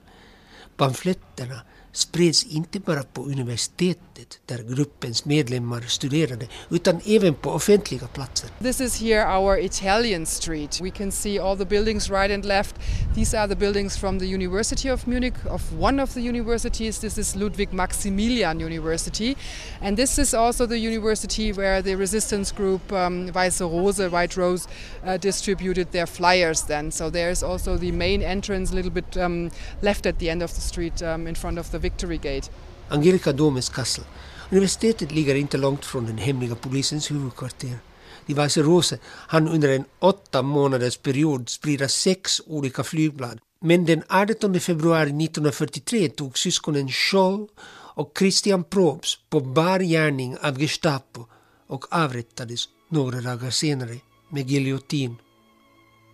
Pamfletterna 0.78 1.62
spreds 1.98 2.44
inte 2.44 2.80
bara 2.80 3.04
på 3.04 3.24
universitet. 3.26 4.15
Där 4.46 4.58
gruppens 4.58 5.26
medlemmar 5.26 5.82
studerade 5.82 6.48
utan 6.70 7.02
även 7.06 7.34
på 7.34 7.50
offentliga 7.50 8.08
platser. 8.08 8.50
This 8.60 8.82
is 8.82 9.02
here 9.02 9.26
our 9.26 9.58
Italian 9.58 10.26
street. 10.26 10.80
We 10.82 10.90
can 10.90 11.12
see 11.12 11.40
all 11.40 11.58
the 11.58 11.66
buildings 11.66 12.10
right 12.10 12.32
and 12.32 12.46
left. 12.46 12.76
These 13.16 13.38
are 13.38 13.48
the 13.48 13.56
buildings 13.56 13.98
from 13.98 14.20
the 14.20 14.26
University 14.26 14.92
of 14.92 15.08
Munich, 15.08 15.34
of 15.50 15.62
one 15.80 16.04
of 16.04 16.14
the 16.14 16.22
universities. 16.22 17.00
This 17.00 17.18
is 17.18 17.36
Ludwig 17.36 17.74
Maximilian 17.74 18.60
University. 18.60 19.36
And 19.82 19.98
this 19.98 20.20
is 20.20 20.34
also 20.34 20.66
the 20.66 20.80
university 20.80 21.54
where 21.54 21.82
the 21.82 21.96
resistance 21.96 22.52
group 22.52 22.92
um, 22.92 23.30
Weiße 23.32 23.62
Rose, 23.62 24.12
White 24.12 24.38
Rose, 24.38 24.68
uh, 25.06 25.18
distributed 25.18 25.92
their 25.92 26.08
flyers 26.08 26.64
then. 26.64 26.92
So 26.92 27.10
there's 27.10 27.44
also 27.44 27.78
the 27.78 27.92
main 27.92 28.22
entrance 28.22 28.72
a 28.72 28.76
little 28.76 28.92
bit 28.92 29.18
um, 29.18 29.52
left 29.82 30.06
at 30.06 30.20
the 30.20 30.30
end 30.30 30.44
of 30.44 30.54
the 30.56 30.62
street 30.62 31.02
um, 31.02 31.28
in 31.28 31.36
front 31.36 31.58
of 31.58 31.72
the 31.72 31.80
Victory 31.80 32.18
Gate. 32.18 32.50
Angelica 32.90 33.34
Domes 33.34 33.70
Kassel. 33.70 34.04
Universitetet 34.52 35.12
ligger 35.12 35.36
inte 35.36 35.58
långt 35.58 35.86
från 35.86 36.06
den 36.06 36.18
hemliga 36.18 36.56
polisens 36.56 37.12
huvudkvarter. 37.12 37.78
De 38.26 38.34
Weiße 38.34 38.62
Rose 38.62 39.00
hann 39.06 39.48
under 39.48 39.70
en 39.70 39.86
åtta 40.00 40.42
månaders 40.42 40.98
period 40.98 41.50
sprida 41.50 41.88
sex 41.88 42.42
olika 42.46 42.84
flygblad. 42.84 43.40
Men 43.62 43.86
den 43.86 44.04
18 44.10 44.60
februari 44.60 45.10
1943 45.10 46.10
tog 46.10 46.38
syskonen 46.38 46.90
Scholl 46.90 47.48
och 47.96 48.12
Christian 48.20 48.64
Probst 48.64 49.30
på 49.30 49.40
bar 49.40 49.80
gärning 49.80 50.38
av 50.42 50.60
Gestapo 50.60 51.26
och 51.68 51.86
avrättades 51.90 52.66
några 52.90 53.22
dagar 53.22 53.50
senare 53.50 53.98
med 54.32 54.50
giljotin. 54.50 55.16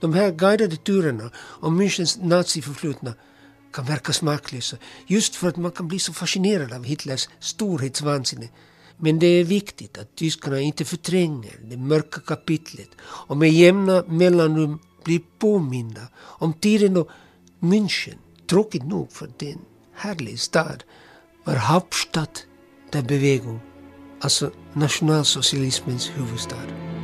De 0.02 0.14
här 0.14 0.32
guidade 0.32 0.76
turerna 0.76 1.32
om 1.36 1.82
Münchens 1.82 2.26
naziförflutna 2.26 3.14
kan 3.72 3.86
verka 3.86 4.14
smaklösa 4.14 4.78
just 5.08 5.36
för 5.36 5.48
att 5.48 5.58
man 5.58 5.72
kan 5.72 5.88
bli 5.88 6.00
så 6.00 6.14
fascinerad 6.14 6.74
av 6.74 6.84
Hitlers 6.84 7.30
storhetsvansinne. 7.40 8.50
Men 8.98 9.20
det 9.20 9.28
är 9.28 9.44
viktigt 9.44 9.98
att 9.98 10.16
tyskarna 10.16 10.60
inte 10.60 10.86
förtränger 10.86 11.60
det 11.70 11.78
mörka 11.78 12.22
kapitlet 12.22 12.90
och 13.02 13.38
med 13.38 13.52
jämna 13.52 14.04
mellanrum 14.08 14.80
blir 15.04 15.22
påminda 15.40 16.02
om 16.18 16.54
tiden 16.54 16.94
då 16.94 17.10
München, 17.60 18.18
tråkigt 18.50 18.84
nog 18.84 19.12
för 19.12 19.30
det 19.38 19.50
är 19.50 19.54
en 19.54 19.66
härlig 19.96 20.40
stad, 20.40 20.84
var 21.44 21.56
Hauptstadt 21.56 22.46
der 22.92 23.02
Bewegung, 23.02 23.60
alltså 24.22 24.52
nationalsocialismens 24.74 26.12
huvudstad. 26.16 27.01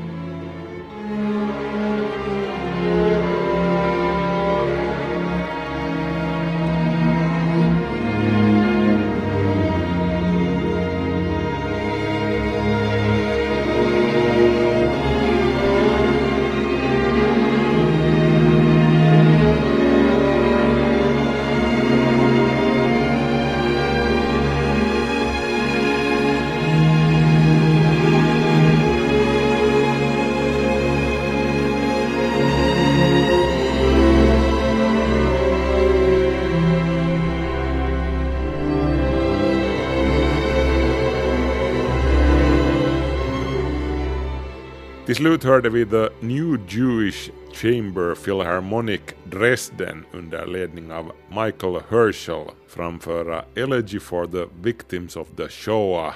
Till 45.18 45.26
slut 45.26 45.44
hörde 45.44 45.70
vi 45.70 45.86
The 45.86 46.10
New 46.20 46.60
Jewish 46.68 47.30
Chamber 47.54 48.16
Philharmonic 48.16 49.02
Dresden 49.24 50.06
under 50.14 50.46
ledning 50.46 50.92
av 50.92 51.12
Michael 51.30 51.82
Herschel 51.90 52.46
framföra 52.68 53.46
Elegy 53.56 54.00
for 54.00 54.28
the 54.28 54.46
Victims 54.62 55.16
of 55.16 55.28
the 55.38 55.50
Shoah 55.50 56.14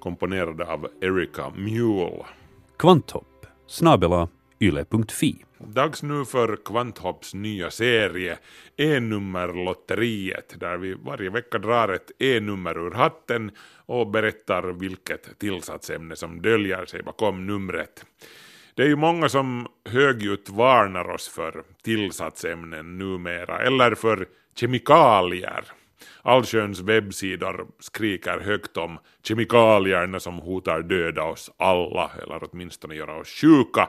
komponerade 0.00 0.66
av 0.66 0.88
Erika 1.00 1.50
Mule. 1.50 2.24
Kvanthopp 2.76 3.46
snabela 3.66 4.28
yle.fi. 4.60 5.44
Dags 5.66 6.02
nu 6.02 6.24
för 6.24 6.56
Kvanthopps 6.64 7.34
nya 7.34 7.70
serie 7.70 8.38
E-nummerlotteriet 8.76 10.60
där 10.60 10.76
vi 10.76 10.94
varje 10.94 11.30
vecka 11.30 11.58
drar 11.58 11.88
ett 11.88 12.10
E-nummer 12.18 12.78
ur 12.78 12.90
hatten 12.90 13.50
och 13.86 14.10
berättar 14.10 14.62
vilket 14.62 15.38
tillsatsämne 15.38 16.16
som 16.16 16.42
döljer 16.42 16.84
sig 16.84 17.02
bakom 17.02 17.46
numret. 17.46 18.04
Det 18.74 18.82
är 18.82 18.86
ju 18.86 18.96
många 18.96 19.28
som 19.28 19.66
högljutt 19.88 20.48
varnar 20.48 21.10
oss 21.10 21.28
för 21.28 21.62
tillsatsämnen 21.82 22.98
numera, 22.98 23.62
eller 23.62 23.94
för 23.94 24.28
kemikalier. 24.54 25.64
Allsköns 26.22 26.80
webbsidor 26.80 27.66
skriker 27.78 28.40
högt 28.40 28.76
om 28.76 28.98
kemikalierna 29.22 30.20
som 30.20 30.38
hotar 30.38 30.82
döda 30.82 31.22
oss 31.22 31.50
alla, 31.56 32.10
eller 32.22 32.48
åtminstone 32.50 32.94
göra 32.94 33.16
oss 33.16 33.28
sjuka. 33.28 33.88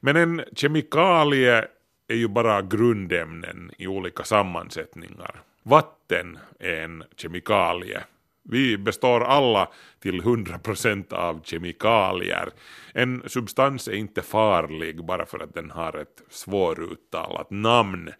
Men 0.00 0.16
en 0.16 0.42
kemikalie 0.56 1.64
är 2.08 2.16
ju 2.16 2.28
bara 2.28 2.62
grundämnen 2.62 3.70
i 3.78 3.86
olika 3.86 4.24
sammansättningar. 4.24 5.42
Vatten 5.62 6.38
är 6.58 6.82
en 6.84 7.04
kemikalie. 7.16 8.04
Vi 8.44 8.78
består 8.78 9.20
alla 9.20 9.68
till 10.00 10.22
100% 10.22 11.12
av 11.12 11.40
kemikalier. 11.44 12.50
En 12.94 13.22
substans 13.26 13.88
är 13.88 13.92
inte 13.92 14.22
farlig 14.22 15.04
bara 15.04 15.26
för 15.26 15.38
att 15.38 15.54
den 15.54 15.70
har 15.70 15.98
ett 15.98 16.22
svåruttalat 16.30 17.50
namn. 17.50 18.10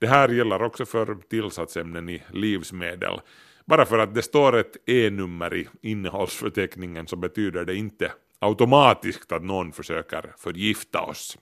Det 0.00 0.06
här 0.06 0.28
gäller 0.28 0.62
också 0.62 0.86
för 0.86 1.16
tillsatsämnen 1.30 2.08
i 2.08 2.22
livsmedel. 2.32 3.20
Bara 3.64 3.86
för 3.86 3.98
att 3.98 4.14
det 4.14 4.22
står 4.22 4.56
ett 4.56 4.76
E-nummer 4.86 5.54
i 5.54 5.68
innehållsförteckningen 5.82 7.06
så 7.06 7.16
betyder 7.16 7.64
det 7.64 7.74
inte 7.74 8.12
automatiskt 8.38 9.32
att 9.32 9.42
någon 9.42 9.72
försöker 9.72 10.32
förgifta 10.38 11.00
oss. 11.00 11.38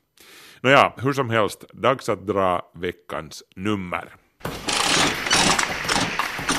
Nåja, 0.61 0.92
hur 0.96 1.12
som 1.12 1.30
helst, 1.30 1.64
dags 1.72 2.09
att 2.09 2.26
dra 2.26 2.72
veckans 2.74 3.42
nummer. 3.56 4.14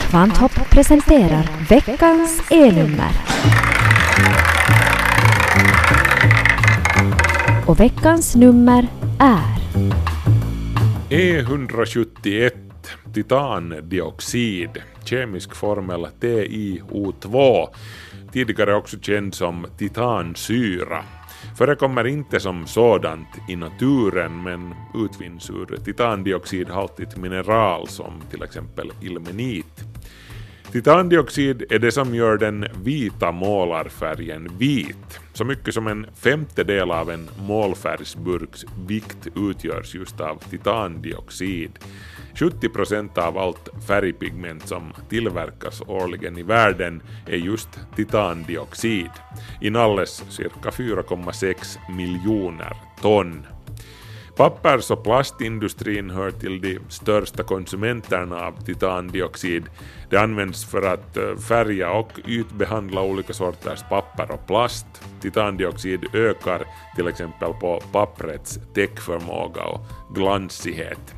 Kvanthopp 0.09 0.69
presenterar 0.71 1.67
veckans 1.69 2.51
E-nummer. 2.51 3.11
Och 7.67 7.79
veckans 7.79 8.35
nummer 8.35 8.87
är 9.19 9.59
E171 11.09 12.51
titandioxid, 13.13 14.69
kemisk 15.03 15.55
formel 15.55 16.07
TiO2, 16.19 17.67
tidigare 18.31 18.75
också 18.75 18.97
känd 18.99 19.33
som 19.33 19.67
titansyra. 19.77 21.03
Förekommer 21.57 22.07
inte 22.07 22.39
som 22.39 22.67
sådant 22.67 23.27
i 23.49 23.55
naturen 23.55 24.43
men 24.43 24.75
utvinns 25.05 25.49
ur 25.49 25.77
titandioxidhaltigt 25.85 27.17
mineral 27.17 27.87
som 27.87 28.13
till 28.31 28.43
exempel 28.43 28.91
ilmenit. 29.01 29.88
Titandioxid 30.71 31.63
är 31.69 31.79
det 31.79 31.91
som 31.91 32.15
gör 32.15 32.37
den 32.37 32.65
vita 32.83 33.31
målarfärgen 33.31 34.57
vit. 34.57 35.19
Så 35.33 35.45
mycket 35.45 35.73
som 35.73 35.87
en 35.87 36.05
femtedel 36.15 36.91
av 36.91 37.11
en 37.11 37.29
målfärgsburks 37.39 38.65
vikt 38.87 39.27
utgörs 39.35 39.95
just 39.95 40.21
av 40.21 40.35
titandioxid. 40.49 41.79
70 42.35 42.69
procent 42.69 43.17
av 43.17 43.37
allt 43.37 43.69
färgpigment 43.87 44.67
som 44.67 44.93
tillverkas 45.09 45.81
årligen 45.87 46.37
i 46.37 46.43
världen 46.43 47.01
är 47.27 47.37
just 47.37 47.69
titandioxid. 47.95 49.11
Inalles 49.61 50.23
cirka 50.29 50.69
4,6 50.69 51.55
miljoner 51.97 52.73
ton. 53.01 53.45
Pappers 54.39 54.91
och 54.91 55.03
plastindustrin 55.03 56.09
hör 56.09 56.31
till 56.31 56.61
de 56.61 56.79
största 56.89 57.43
konsumenterna 57.43 58.45
av 58.45 58.65
titandioxid. 58.65 59.63
Det 60.09 60.17
används 60.17 60.65
för 60.65 60.81
att 60.81 61.17
eh, 61.17 61.35
färga 61.35 61.91
och 61.91 62.11
ytbehandla 62.27 63.01
olika 63.01 63.33
sorters 63.33 63.83
papper 63.89 64.31
och 64.31 64.47
plast. 64.47 64.85
Titandioxid 65.21 66.05
ökar 66.13 66.63
till 66.95 67.07
exempel 67.07 67.53
på 67.53 67.81
papprets 67.91 68.59
täckförmåga 68.73 69.63
och 69.63 69.81
glansighet. 70.15 71.15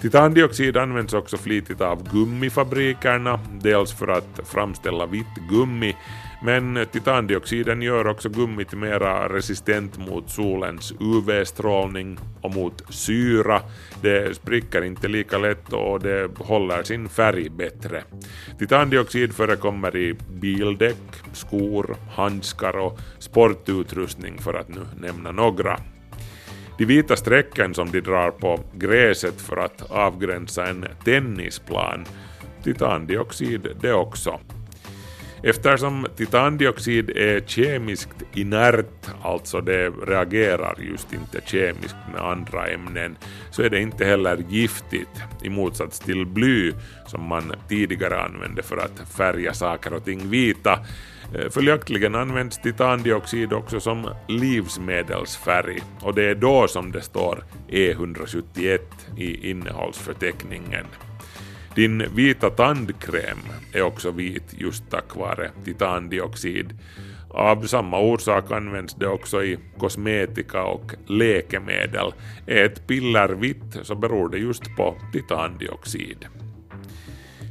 Titandioxid 0.00 0.76
används 0.76 1.14
också 1.14 1.36
flitigt 1.36 1.80
av 1.80 2.12
gummifabrikerna, 2.12 3.40
dels 3.60 3.92
för 3.92 4.08
att 4.08 4.40
framställa 4.44 5.06
vitt 5.06 5.34
gummi, 5.50 5.96
men 6.42 6.86
titandioxiden 6.92 7.82
gör 7.82 8.06
också 8.06 8.28
gummit 8.28 8.72
mera 8.72 9.28
resistent 9.28 9.98
mot 9.98 10.30
solens 10.30 10.92
UV-strålning 11.00 12.18
och 12.40 12.54
mot 12.54 12.82
syra. 12.94 13.60
Det 14.02 14.36
spricker 14.36 14.84
inte 14.84 15.08
lika 15.08 15.38
lätt 15.38 15.72
och 15.72 16.00
det 16.00 16.30
håller 16.38 16.82
sin 16.82 17.08
färg 17.08 17.48
bättre. 17.48 18.02
Titandioxid 18.58 19.34
förekommer 19.34 19.96
i 19.96 20.14
bildäck, 20.30 21.22
skor, 21.32 21.96
handskar 22.16 22.76
och 22.76 22.98
sportutrustning 23.18 24.38
för 24.38 24.54
att 24.54 24.68
nu 24.68 24.80
nämna 25.00 25.32
några. 25.32 25.80
De 26.78 26.84
vita 26.84 27.16
strecken 27.16 27.74
som 27.74 27.90
de 27.90 28.00
drar 28.00 28.30
på 28.30 28.60
gräset 28.74 29.40
för 29.40 29.56
att 29.56 29.90
avgränsa 29.90 30.66
en 30.66 30.84
tennisplan, 31.04 32.04
titandioxid 32.62 33.68
det 33.80 33.92
också. 33.92 34.40
Eftersom 35.48 36.06
titandioxid 36.16 37.10
är 37.10 37.40
kemiskt 37.40 38.22
inert, 38.34 39.08
alltså 39.22 39.60
det 39.60 39.88
reagerar 39.88 40.74
just 40.80 41.12
inte 41.12 41.40
kemiskt 41.44 41.96
med 42.12 42.20
andra 42.20 42.66
ämnen, 42.66 43.16
så 43.50 43.62
är 43.62 43.70
det 43.70 43.80
inte 43.80 44.04
heller 44.04 44.44
giftigt 44.48 45.22
i 45.42 45.50
motsats 45.50 46.00
till 46.00 46.26
bly 46.26 46.72
som 47.06 47.28
man 47.28 47.52
tidigare 47.68 48.22
använde 48.22 48.62
för 48.62 48.76
att 48.76 49.08
färga 49.16 49.54
saker 49.54 49.92
och 49.92 50.04
ting 50.04 50.30
vita. 50.30 50.72
Eh, 51.34 51.50
följaktligen 51.50 52.14
används 52.14 52.58
titandioxid 52.58 53.52
också 53.52 53.80
som 53.80 54.10
livsmedelsfärg 54.28 55.78
och 56.00 56.14
det 56.14 56.24
är 56.24 56.34
då 56.34 56.68
som 56.68 56.92
det 56.92 57.02
står 57.02 57.44
E171 57.68 58.78
i 59.16 59.50
innehållsförteckningen. 59.50 60.86
Din 61.76 62.04
vita 62.14 62.50
tandkräm 62.50 63.38
är 63.72 63.82
också 63.82 64.10
vit 64.10 64.54
just 64.58 64.90
tack 64.90 65.16
vare 65.16 65.50
titandioxid. 65.64 66.78
Av 67.30 67.66
samma 67.66 68.00
orsak 68.00 68.50
används 68.50 68.94
det 68.94 69.06
också 69.06 69.44
i 69.44 69.58
kosmetika 69.78 70.62
och 70.64 70.92
läkemedel. 71.06 72.12
Är 72.46 72.64
ett 72.64 72.86
piller 72.86 73.28
vitt 73.28 73.78
så 73.82 73.94
beror 73.94 74.28
det 74.28 74.38
just 74.38 74.76
på 74.76 74.96
titandioxid. 75.12 76.26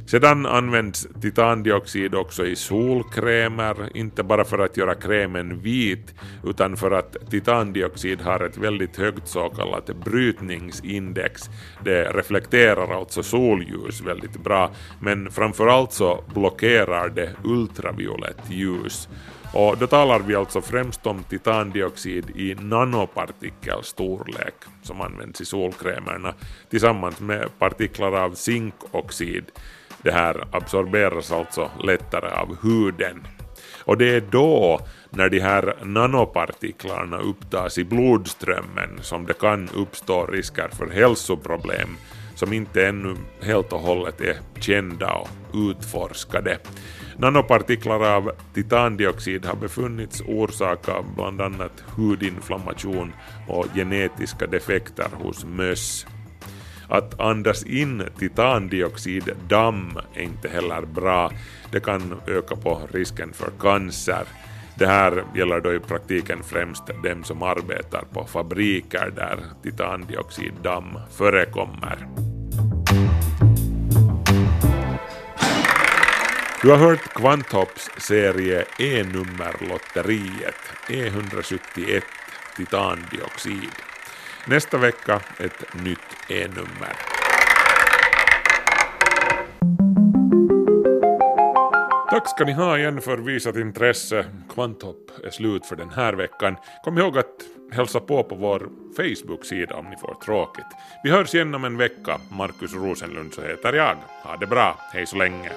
Sedan 0.06 0.46
används 0.46 1.08
titandioxid 1.20 2.14
också 2.14 2.46
i 2.46 2.56
solkrämer, 2.56 3.96
inte 3.96 4.22
bara 4.22 4.44
för 4.44 4.58
att 4.58 4.76
göra 4.76 4.94
krämen 4.94 5.58
vit, 5.58 6.14
utan 6.44 6.76
för 6.76 6.90
att 6.90 7.30
titandioxid 7.30 8.20
har 8.20 8.40
ett 8.40 8.58
väldigt 8.58 8.96
högt 8.96 9.28
så 9.28 9.48
kallat 9.48 9.90
brytningsindex. 10.04 11.42
Det 11.84 12.04
reflekterar 12.04 13.00
alltså 13.00 13.22
solljus 13.22 14.00
väldigt 14.00 14.44
bra, 14.44 14.70
men 15.00 15.30
framförallt 15.30 15.92
så 15.92 16.24
blockerar 16.34 17.08
det 17.08 17.30
ultraviolett 17.44 18.50
ljus. 18.50 19.08
Och 19.54 19.78
då 19.78 19.86
talar 19.86 20.20
vi 20.20 20.34
alltså 20.34 20.60
främst 20.60 21.06
om 21.06 21.22
titandioxid 21.22 22.30
i 22.36 22.54
nanopartikelstorlek 22.54 24.54
som 24.82 25.00
används 25.00 25.40
i 25.40 25.44
solkrämerna 25.44 26.34
tillsammans 26.70 27.20
med 27.20 27.58
partiklar 27.58 28.12
av 28.12 28.34
zinkoxid. 28.34 29.44
Det 30.06 30.12
här 30.12 30.44
absorberas 30.50 31.32
alltså 31.32 31.70
lättare 31.82 32.30
av 32.30 32.56
huden. 32.62 33.26
Och 33.84 33.98
det 33.98 34.16
är 34.16 34.20
då, 34.20 34.80
när 35.10 35.28
de 35.28 35.40
här 35.40 35.74
nanopartiklarna 35.82 37.18
upptas 37.18 37.78
i 37.78 37.84
blodströmmen, 37.84 38.98
som 39.00 39.26
det 39.26 39.38
kan 39.38 39.68
uppstå 39.74 40.26
risker 40.26 40.68
för 40.68 40.86
hälsoproblem 40.90 41.88
som 42.34 42.52
inte 42.52 42.86
ännu 42.86 43.16
helt 43.42 43.72
och 43.72 43.80
hållet 43.80 44.20
är 44.20 44.36
kända 44.60 45.12
och 45.12 45.28
utforskade. 45.54 46.58
Nanopartiklar 47.16 48.16
av 48.16 48.32
titandioxid 48.54 49.44
har 49.44 49.56
befunnits 49.56 50.22
orsaka 50.26 51.04
bland 51.16 51.40
annat 51.40 51.84
hudinflammation 51.96 53.12
och 53.48 53.66
genetiska 53.74 54.46
defekter 54.46 55.08
hos 55.22 55.44
möss. 55.44 56.06
Att 56.88 57.20
andas 57.20 57.62
in 57.62 58.02
titandioxiddamm 58.18 59.98
är 60.14 60.22
inte 60.22 60.48
heller 60.48 60.82
bra. 60.82 61.30
Det 61.70 61.80
kan 61.80 62.20
öka 62.26 62.56
på 62.56 62.80
risken 62.92 63.32
för 63.32 63.50
cancer. 63.60 64.24
Det 64.78 64.86
här 64.86 65.24
gäller 65.34 65.60
då 65.60 65.74
i 65.74 65.80
praktiken 65.80 66.42
främst 66.42 66.86
dem 66.86 67.24
som 67.24 67.42
arbetar 67.42 68.04
på 68.12 68.24
fabriker 68.24 69.12
där 69.16 69.38
titandioxiddamm 69.62 70.98
förekommer. 71.10 72.06
Du 76.62 76.70
har 76.70 76.78
hört 76.78 77.14
Kvanthopps 77.14 77.90
serie 77.98 78.64
E-nummerlotteriet 78.78 80.60
E171 80.88 82.02
titandioxid. 82.56 83.85
Nästa 84.48 84.78
vecka 84.78 85.20
ett 85.38 85.74
nytt 85.84 86.30
E-nummer. 86.30 86.96
Tack 92.10 92.28
ska 92.28 92.44
ni 92.44 92.52
ha 92.52 92.78
igen 92.78 93.00
för 93.00 93.18
visat 93.18 93.56
intresse. 93.56 94.24
Kvanthopp 94.54 95.10
är 95.24 95.30
slut 95.30 95.66
för 95.66 95.76
den 95.76 95.90
här 95.90 96.12
veckan. 96.12 96.56
Kom 96.84 96.98
ihåg 96.98 97.18
att 97.18 97.34
hälsa 97.72 98.00
på 98.00 98.24
på 98.24 98.34
vår 98.34 98.68
Facebook-sida 98.96 99.74
om 99.74 99.90
ni 99.90 99.96
får 99.96 100.14
tråkigt. 100.24 100.66
Vi 101.04 101.10
hörs 101.10 101.34
igen 101.34 101.54
om 101.54 101.64
en 101.64 101.76
vecka. 101.76 102.20
Markus 102.30 102.74
Rosenlund 102.74 103.34
så 103.34 103.42
heter 103.42 103.72
jag. 103.72 103.96
Ha 104.22 104.36
det 104.36 104.46
bra. 104.46 104.78
Hej 104.92 105.06
så 105.06 105.16
länge. 105.16 105.50